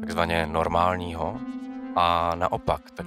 takzvaně 0.00 0.46
normálního 0.46 1.40
a 1.96 2.34
naopak, 2.34 2.90
tak 2.90 3.06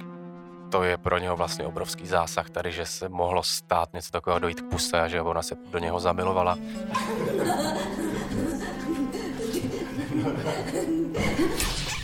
to 0.70 0.82
je 0.82 0.96
pro 0.96 1.18
něho 1.18 1.36
vlastně 1.36 1.66
obrovský 1.66 2.06
zásah 2.06 2.50
tady, 2.50 2.72
že 2.72 2.86
se 2.86 3.08
mohlo 3.08 3.42
stát 3.42 3.94
něco 3.94 4.10
takového 4.10 4.38
dojít 4.38 4.60
k 4.60 4.64
puse 4.64 5.00
a 5.00 5.08
že 5.08 5.22
ona 5.22 5.42
se 5.42 5.56
do 5.70 5.78
něho 5.78 6.00
zamilovala. 6.00 6.58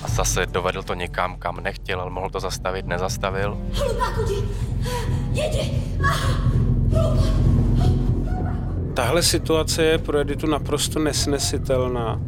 A 0.03 0.09
zase 0.09 0.47
dovedl 0.47 0.82
to 0.82 0.95
někam, 0.95 1.37
kam 1.37 1.57
nechtěl, 1.57 2.01
ale 2.01 2.11
mohl 2.11 2.30
to 2.30 2.41
zastavit, 2.41 2.87
nezastavil. 2.87 3.59
Jdi! 5.32 5.85
Tahle 8.95 9.22
situace 9.22 9.85
je 9.85 9.99
pro 9.99 10.18
Editu 10.18 10.47
naprosto 10.47 10.99
nesnesitelná, 10.99 12.20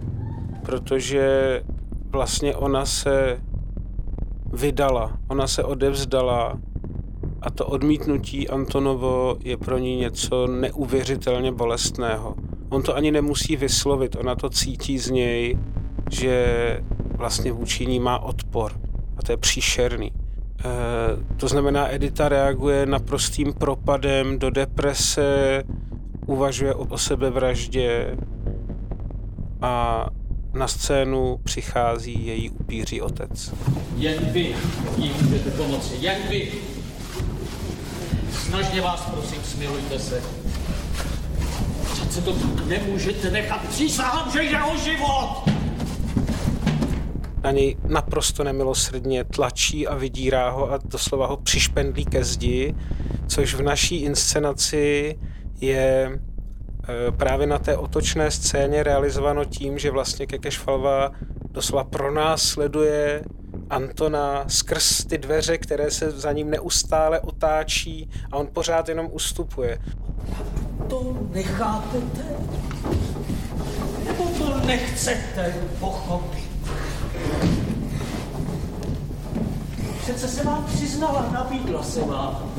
protože 0.62 1.62
vlastně 2.10 2.56
ona 2.56 2.86
se 2.86 3.40
vydala, 4.52 5.18
ona 5.28 5.46
se 5.46 5.64
odevzdala 5.64 6.58
a 7.42 7.50
to 7.50 7.66
odmítnutí 7.66 8.48
Antonovo 8.48 9.36
je 9.44 9.56
pro 9.56 9.78
ní 9.78 9.96
něco 9.96 10.46
neuvěřitelně 10.46 11.52
bolestného. 11.52 12.34
On 12.68 12.82
to 12.82 12.96
ani 12.96 13.10
nemusí 13.10 13.56
vyslovit, 13.56 14.16
ona 14.16 14.34
to 14.34 14.50
cítí 14.50 14.98
z 14.98 15.10
něj, 15.10 15.58
že 16.10 16.80
vlastně 17.16 17.52
vůči 17.52 17.86
ní 17.86 18.00
má 18.00 18.18
odpor 18.18 18.72
a 19.16 19.22
to 19.22 19.32
je 19.32 19.36
příšerný. 19.36 20.12
E, 20.12 20.14
to 21.36 21.48
znamená, 21.48 21.94
Edita 21.94 22.28
reaguje 22.28 22.86
naprostým 22.86 23.52
propadem 23.52 24.38
do 24.38 24.50
deprese, 24.50 25.62
uvažuje 26.26 26.74
o 26.74 26.98
sebevraždě 26.98 28.16
a 29.62 30.06
na 30.56 30.68
scénu 30.68 31.40
přichází 31.44 32.26
její 32.26 32.50
upíří 32.50 33.02
otec. 33.02 33.54
Jen 33.96 34.24
vy 34.32 34.54
jí 34.96 35.12
můžete 35.22 35.50
pomoci, 35.50 35.94
jen 36.00 36.22
vy. 36.28 36.52
Snažně 38.32 38.80
vás 38.80 39.00
prosím, 39.00 39.42
smilujte 39.44 39.98
se. 39.98 40.22
Přece 41.92 42.22
to 42.22 42.36
nemůžete 42.66 43.30
nechat. 43.30 43.68
Přísahám, 43.68 44.32
že 44.32 44.42
jde 44.42 44.62
o 44.62 44.76
život! 44.76 45.42
Na 47.42 47.50
něj 47.50 47.76
naprosto 47.88 48.44
nemilosrdně 48.44 49.24
tlačí 49.24 49.86
a 49.86 49.94
vydírá 49.94 50.50
ho 50.50 50.72
a 50.72 50.78
doslova 50.84 51.26
ho 51.26 51.36
přišpendlí 51.36 52.04
ke 52.04 52.24
zdi, 52.24 52.74
což 53.26 53.54
v 53.54 53.62
naší 53.62 53.96
inscenaci 53.96 55.18
je 55.60 56.18
právě 57.16 57.46
na 57.46 57.58
té 57.58 57.76
otočné 57.76 58.30
scéně 58.30 58.82
realizováno 58.82 59.44
tím, 59.44 59.78
že 59.78 59.90
vlastně 59.90 60.26
Kekešvalva 60.26 61.10
doslova 61.50 61.84
pro 61.84 62.10
nás 62.12 62.42
sleduje 62.42 63.24
Antona 63.70 64.44
skrz 64.48 65.04
ty 65.04 65.18
dveře, 65.18 65.58
které 65.58 65.90
se 65.90 66.10
za 66.10 66.32
ním 66.32 66.50
neustále 66.50 67.20
otáčí 67.20 68.10
a 68.32 68.36
on 68.36 68.46
pořád 68.52 68.88
jenom 68.88 69.08
ustupuje. 69.12 69.78
To 70.88 71.18
nechápete? 71.32 72.24
Nebo 74.06 74.24
to 74.24 74.66
nechcete 74.66 75.54
pochopit? 75.80 76.46
Přece 79.98 80.28
se 80.28 80.44
vám 80.44 80.64
přiznala, 80.64 81.30
nabídla 81.32 81.82
se 81.82 82.00
vám. 82.00 82.52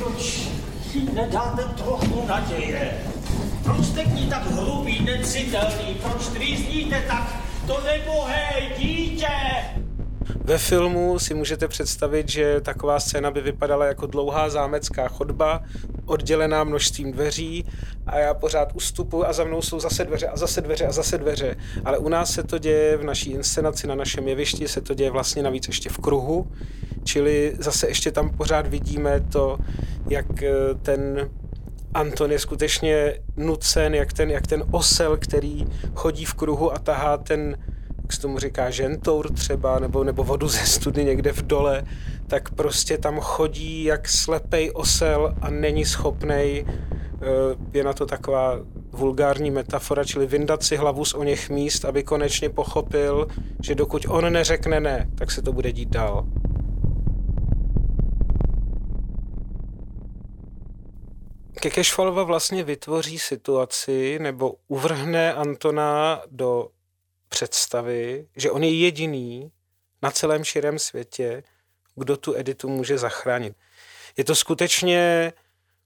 Proč 0.00 0.48
si 0.98 1.12
nedáte 1.14 1.62
trochu 1.62 2.26
naděje? 2.26 2.90
Proč 3.64 3.86
jste 3.86 4.04
k 4.04 4.14
ní 4.14 4.26
tak 4.26 4.50
hrubý, 4.50 5.04
necitelný? 5.04 5.96
Proč 6.02 6.26
trýzníte 6.28 7.02
tak 7.08 7.36
to 7.66 7.80
nebohé 7.84 8.50
dítě? 8.78 9.26
Ve 10.44 10.58
filmu 10.58 11.18
si 11.18 11.34
můžete 11.34 11.68
představit, 11.68 12.28
že 12.28 12.60
taková 12.60 13.00
scéna 13.00 13.30
by 13.30 13.40
vypadala 13.40 13.84
jako 13.84 14.06
dlouhá 14.06 14.50
zámecká 14.50 15.08
chodba, 15.08 15.62
oddělená 16.08 16.64
množstvím 16.64 17.12
dveří 17.12 17.64
a 18.06 18.18
já 18.18 18.34
pořád 18.34 18.72
ustupuji 18.74 19.24
a 19.24 19.32
za 19.32 19.44
mnou 19.44 19.62
jsou 19.62 19.80
zase 19.80 20.04
dveře 20.04 20.28
a 20.28 20.36
zase 20.36 20.60
dveře 20.60 20.86
a 20.86 20.92
zase 20.92 21.18
dveře. 21.18 21.56
Ale 21.84 21.98
u 21.98 22.08
nás 22.08 22.32
se 22.32 22.42
to 22.42 22.58
děje 22.58 22.96
v 22.96 23.04
naší 23.04 23.30
inscenaci, 23.30 23.86
na 23.86 23.94
našem 23.94 24.28
jevišti, 24.28 24.68
se 24.68 24.80
to 24.80 24.94
děje 24.94 25.10
vlastně 25.10 25.42
navíc 25.42 25.66
ještě 25.66 25.88
v 25.88 25.98
kruhu, 25.98 26.46
čili 27.04 27.56
zase 27.58 27.88
ještě 27.88 28.12
tam 28.12 28.30
pořád 28.30 28.66
vidíme 28.66 29.20
to, 29.20 29.58
jak 30.10 30.42
eh, 30.42 30.52
ten 30.82 31.30
Anton 31.94 32.32
je 32.32 32.38
skutečně 32.38 33.14
nucen, 33.36 33.94
jak 33.94 34.12
ten, 34.12 34.30
jak 34.30 34.46
ten 34.46 34.64
osel, 34.70 35.16
který 35.16 35.66
chodí 35.94 36.24
v 36.24 36.34
kruhu 36.34 36.72
a 36.72 36.78
tahá 36.78 37.16
ten, 37.16 37.56
se 38.12 38.20
tomu 38.20 38.38
říká, 38.38 38.70
žentour 38.70 39.32
třeba, 39.32 39.78
nebo, 39.78 40.04
nebo 40.04 40.24
vodu 40.24 40.48
ze 40.48 40.66
studny 40.66 41.04
někde 41.04 41.32
v 41.32 41.42
dole, 41.42 41.84
tak 42.26 42.50
prostě 42.54 42.98
tam 42.98 43.20
chodí 43.20 43.84
jak 43.84 44.08
slepej 44.08 44.70
osel 44.74 45.34
a 45.40 45.50
není 45.50 45.84
schopnej, 45.84 46.66
eh, 46.66 47.24
je 47.72 47.84
na 47.84 47.92
to 47.92 48.06
taková 48.06 48.58
vulgární 48.92 49.50
metafora, 49.50 50.04
čili 50.04 50.26
vyndat 50.26 50.62
si 50.62 50.76
hlavu 50.76 51.04
z 51.04 51.14
o 51.14 51.22
něch 51.22 51.50
míst, 51.50 51.84
aby 51.84 52.02
konečně 52.02 52.48
pochopil, 52.48 53.28
že 53.62 53.74
dokud 53.74 54.06
on 54.08 54.32
neřekne 54.32 54.80
ne, 54.80 55.08
tak 55.14 55.30
se 55.30 55.42
to 55.42 55.52
bude 55.52 55.72
dít 55.72 55.88
dál. 55.88 56.26
Kekešvalova 61.60 62.22
vlastně 62.22 62.64
vytvoří 62.64 63.18
situaci 63.18 64.18
nebo 64.22 64.54
uvrhne 64.68 65.34
Antona 65.34 66.22
do 66.30 66.68
představy, 67.28 68.26
že 68.36 68.50
on 68.50 68.64
je 68.64 68.78
jediný 68.78 69.52
na 70.02 70.10
celém 70.10 70.44
širém 70.44 70.78
světě, 70.78 71.42
kdo 71.96 72.16
tu 72.16 72.34
editu 72.36 72.68
může 72.68 72.98
zachránit. 72.98 73.56
Je 74.16 74.24
to 74.24 74.34
skutečně 74.34 75.32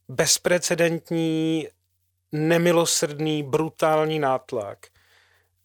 bezprecedentní, 0.09 1.69
nemilosrdný, 2.33 3.43
brutální 3.43 4.19
nátlak. 4.19 4.79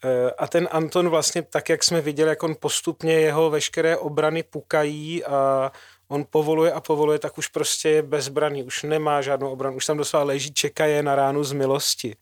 E, 0.04 0.32
a 0.32 0.48
ten 0.48 0.70
Anton 0.72 1.10
vlastně, 1.10 1.42
tak 1.42 1.70
jak 1.70 1.84
jsme 1.84 2.02
viděli, 2.02 2.30
jak 2.30 2.44
on 2.44 2.56
postupně 2.60 3.14
jeho 3.14 3.50
veškeré 3.50 3.98
obrany 3.98 4.44
pukají 4.44 5.26
a 5.26 5.72
on 6.08 6.26
povoluje 6.30 6.72
a 6.72 6.82
povoluje, 6.82 7.20
tak 7.20 7.38
už 7.38 7.48
prostě 7.48 7.90
je 7.90 8.02
bezbraný, 8.02 8.64
už 8.64 8.84
nemá 8.84 9.22
žádnou 9.22 9.52
obranu, 9.52 9.76
už 9.76 9.86
tam 9.86 9.98
doslova 9.98 10.26
leží, 10.26 10.54
čeká 10.54 10.86
je 10.86 11.04
na 11.04 11.16
ránu 11.16 11.44
z 11.44 11.52
milosti. 11.52 12.16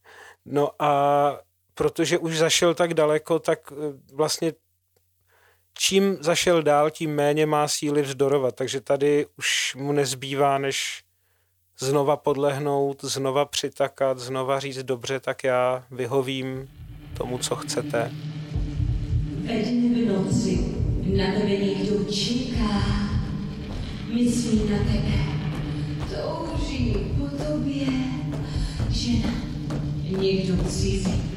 No 0.45 0.72
a 0.80 1.39
protože 1.76 2.17
už 2.17 2.38
zašel 2.38 2.73
tak 2.73 2.93
daleko, 2.93 3.39
tak 3.39 3.59
eh, 3.71 3.76
vlastně 4.13 4.53
čím 5.78 6.17
zašel 6.21 6.63
dál, 6.63 6.89
tím 6.91 7.15
méně 7.15 7.45
má 7.45 7.67
síly 7.67 8.01
vzdorovat, 8.01 8.55
takže 8.55 8.82
tady 8.82 9.26
už 9.38 9.76
mu 9.76 9.91
nezbývá, 9.91 10.57
než 10.57 11.03
znova 11.80 12.17
podlehnout, 12.17 13.03
znova 13.03 13.45
přitakat, 13.45 14.19
znova 14.19 14.59
říct 14.59 14.84
dobře, 14.84 15.19
tak 15.19 15.43
já 15.43 15.86
vyhovím 15.91 16.69
tomu, 17.17 17.38
co 17.38 17.55
chcete. 17.55 18.11
Edny 19.49 20.05
v 20.05 20.07
noci 20.07 20.76
na 21.17 21.32
tebe 21.34 21.49
někdo 21.49 22.03
čeká 22.13 22.82
myslí 24.13 24.61
na 24.69 24.78
tebe, 24.78 25.17
touží 26.09 26.95
po 27.17 27.43
tobě, 27.43 27.86
žena, 28.89 29.34
někdo 30.19 30.63
cizí. 30.63 31.35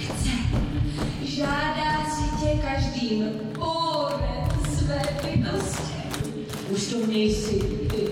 Chce. 0.00 0.30
Žádá 1.22 2.06
si 2.10 2.44
tě 2.44 2.58
každým 2.62 3.24
pórem 3.54 4.48
své 4.76 5.02
bytosti. 5.24 5.82
Už 6.70 6.86
to 6.86 7.06
nejsi 7.06 7.58
ty. 7.90 8.08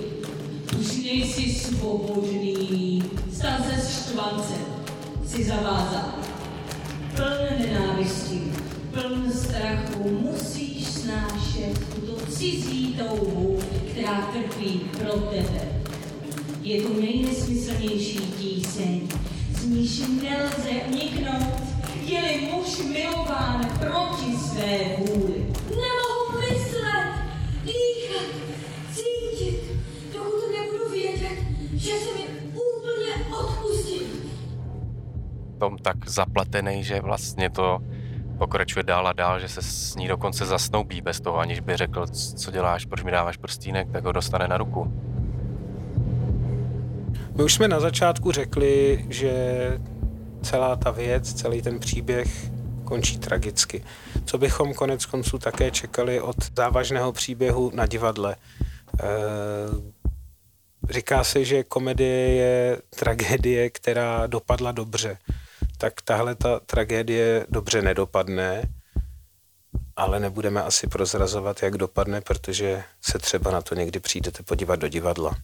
Už 0.81 0.97
nejsi 0.97 1.55
svobodný. 1.55 3.03
Stal 3.33 3.59
se 3.71 3.93
štvancem. 3.93 4.65
Jsi 5.27 5.45
zavázán. 5.45 6.15
Pln 7.17 7.67
nenávistí, 7.67 8.41
pln 8.91 9.33
strachu 9.33 10.19
musíš 10.23 10.85
snášet 10.85 11.95
tuto 11.95 12.27
cizí 12.27 12.95
touhu, 12.99 13.59
která 13.91 14.31
trpí 14.33 14.81
pro 14.99 15.13
tebe. 15.13 15.61
Je 16.63 16.83
to 16.83 16.89
nejnesmyslnější 17.01 18.19
tíseň, 18.19 19.09
z 19.61 19.65
níž 19.65 20.03
nelze 20.23 20.71
uniknout, 20.93 21.78
je-li 22.09 22.49
muž 22.53 22.79
milován 22.93 23.61
proti 23.79 24.37
své 24.37 24.97
vůli. 24.99 25.47
Nemohu 25.71 26.41
myslet, 26.41 27.13
dýchat, 27.65 28.27
cítit, 28.93 29.61
dokud 30.13 30.43
nebudu 30.57 30.91
vědět, 30.91 31.39
že 31.75 31.93
se 31.93 32.15
mi 32.15 32.51
úplně 32.51 33.37
odpustí. 33.41 34.01
tom 35.59 35.79
tak 35.79 36.09
zapletený, 36.09 36.85
že 36.85 37.01
vlastně 37.01 37.51
to 37.51 37.79
pokračuje 38.39 38.83
dál 38.83 39.07
a 39.07 39.13
dál, 39.13 39.41
že 39.41 39.49
se 39.49 39.63
s 39.63 39.97
ní 39.97 40.09
dokonce 40.09 40.47
zasnoubí 40.47 41.01
bez 41.01 41.21
toho, 41.21 41.39
aniž 41.39 41.61
by 41.61 41.77
řekl, 41.77 42.07
co 42.37 42.51
děláš, 42.51 42.85
proč 42.85 43.03
mi 43.03 43.11
dáváš 43.11 43.37
prstínek, 43.37 43.91
tak 43.91 44.05
ho 44.05 44.13
dostane 44.13 44.49
na 44.49 44.57
ruku. 44.57 44.93
My 47.37 47.45
už 47.45 47.55
jsme 47.55 47.69
na 47.69 47.81
začátku 47.81 48.33
řekli, 48.33 49.05
že 49.09 49.33
celá 50.43 50.77
ta 50.77 50.91
věc, 50.91 51.35
celý 51.35 51.63
ten 51.63 51.79
příběh 51.79 52.51
končí 52.85 53.19
tragicky. 53.19 53.85
Co 54.25 54.39
bychom 54.39 54.75
konec 54.75 55.07
konců 55.07 55.39
také 55.39 55.71
čekali 55.71 56.21
od 56.21 56.37
závažného 56.57 57.13
příběhu 57.13 57.71
na 57.75 57.87
divadle. 57.87 58.37
E, 58.37 59.07
říká 60.91 61.25
se, 61.25 61.45
že 61.45 61.65
komedie 61.65 62.35
je 62.35 62.83
tragédie, 62.99 63.71
která 63.71 64.27
dopadla 64.27 64.73
dobře. 64.73 65.19
Tak 65.79 66.03
tahle 66.03 66.35
ta 66.35 66.61
tragédie 66.61 67.47
dobře 67.49 67.83
nedopadne, 67.83 68.63
ale 69.97 70.21
nebudeme 70.21 70.63
asi 70.63 70.87
prozrazovat, 70.87 71.63
jak 71.63 71.77
dopadne, 71.77 72.21
protože 72.21 72.85
se 73.01 73.19
třeba 73.19 73.51
na 73.51 73.63
to 73.63 73.75
někdy 73.75 74.01
přijdete 74.01 74.43
podívat 74.43 74.77
do 74.77 74.89
divadla. 74.89 75.37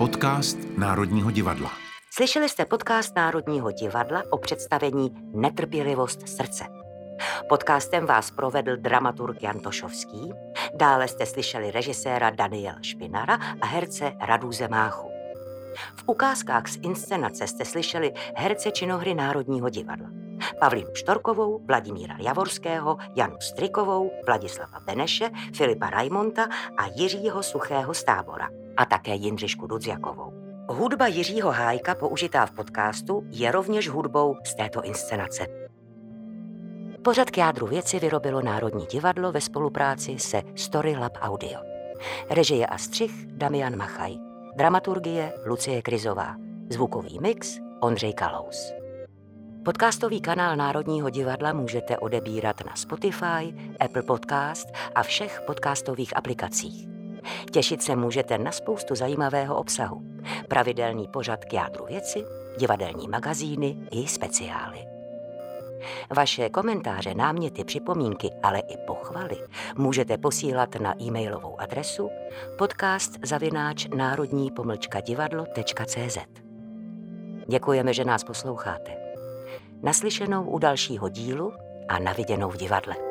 Podcast 0.00 0.58
Národního 0.78 1.30
divadla. 1.30 1.70
Slyšeli 2.10 2.48
jste 2.48 2.64
podcast 2.64 3.16
Národního 3.16 3.70
divadla 3.70 4.22
o 4.30 4.38
představení 4.38 5.10
Netrpělivost 5.34 6.28
srdce. 6.28 6.64
Podcastem 7.48 8.06
vás 8.06 8.30
provedl 8.30 8.76
dramaturg 8.76 9.42
Jan 9.42 9.60
Tošovský, 9.60 10.32
dále 10.74 11.08
jste 11.08 11.26
slyšeli 11.26 11.70
režiséra 11.70 12.30
Daniel 12.30 12.74
Špinara 12.82 13.38
a 13.60 13.66
herce 13.66 14.12
Radu 14.20 14.52
Zemáchu. 14.52 15.10
V 15.96 16.02
ukázkách 16.06 16.68
z 16.68 16.78
inscenace 16.82 17.46
jste 17.46 17.64
slyšeli 17.64 18.12
herce 18.36 18.70
činohry 18.70 19.14
Národního 19.14 19.68
divadla. 19.68 20.08
Pavlínu 20.60 20.94
Štorkovou, 20.94 21.60
Vladimíra 21.66 22.16
Javorského, 22.18 22.96
Janu 23.14 23.36
Strikovou, 23.40 24.10
Vladislava 24.26 24.80
Beneše, 24.80 25.30
Filipa 25.54 25.90
Raimonta 25.90 26.48
a 26.76 26.86
Jiřího 26.94 27.42
Suchého 27.42 27.94
z 27.94 28.04
tábora 28.04 28.48
a 28.76 28.84
také 28.84 29.14
Jindřišku 29.14 29.66
Dudziakovou. 29.66 30.32
Hudba 30.68 31.06
Jiřího 31.06 31.50
Hájka 31.50 31.94
použitá 31.94 32.46
v 32.46 32.50
podcastu 32.50 33.22
je 33.30 33.52
rovněž 33.52 33.88
hudbou 33.88 34.36
z 34.44 34.54
této 34.54 34.82
inscenace. 34.82 35.46
Pořad 37.02 37.30
k 37.30 37.38
jádru 37.38 37.66
věci 37.66 37.98
vyrobilo 37.98 38.42
Národní 38.42 38.86
divadlo 38.86 39.32
ve 39.32 39.40
spolupráci 39.40 40.18
se 40.18 40.42
Story 40.54 40.96
Lab 40.96 41.12
Audio. 41.20 41.60
Režie 42.30 42.66
a 42.66 42.78
střih 42.78 43.26
Damian 43.26 43.76
Machaj. 43.76 44.14
Dramaturgie 44.56 45.32
Lucie 45.46 45.82
Krizová. 45.82 46.36
Zvukový 46.70 47.18
mix 47.20 47.58
Ondřej 47.80 48.14
Kalous. 48.14 48.79
Podcastový 49.64 50.20
kanál 50.20 50.56
Národního 50.56 51.10
divadla 51.10 51.52
můžete 51.52 51.98
odebírat 51.98 52.66
na 52.66 52.76
Spotify, 52.76 53.54
Apple 53.80 54.02
Podcast 54.02 54.68
a 54.94 55.02
všech 55.02 55.42
podcastových 55.46 56.16
aplikacích. 56.16 56.88
Těšit 57.50 57.82
se 57.82 57.96
můžete 57.96 58.38
na 58.38 58.52
spoustu 58.52 58.94
zajímavého 58.94 59.56
obsahu. 59.56 60.02
Pravidelný 60.48 61.08
pořad 61.08 61.44
k 61.44 61.52
jádru 61.52 61.86
věci, 61.86 62.24
divadelní 62.58 63.08
magazíny 63.08 63.76
i 63.90 64.06
speciály. 64.06 64.78
Vaše 66.16 66.48
komentáře, 66.48 67.14
náměty, 67.14 67.64
připomínky, 67.64 68.30
ale 68.42 68.58
i 68.58 68.76
pochvaly 68.86 69.36
můžete 69.76 70.18
posílat 70.18 70.74
na 70.74 71.02
e-mailovou 71.02 71.60
adresu 71.60 72.10
podcast 72.58 73.12
zavináč 73.22 73.86
národní 73.96 74.52
divadlo.cz. 75.06 76.18
Děkujeme, 77.48 77.94
že 77.94 78.04
nás 78.04 78.24
posloucháte. 78.24 78.99
Naslyšenou 79.82 80.50
u 80.50 80.58
dalšího 80.58 81.08
dílu 81.08 81.52
a 81.88 81.98
naviděnou 81.98 82.50
v 82.50 82.56
divadle. 82.56 83.09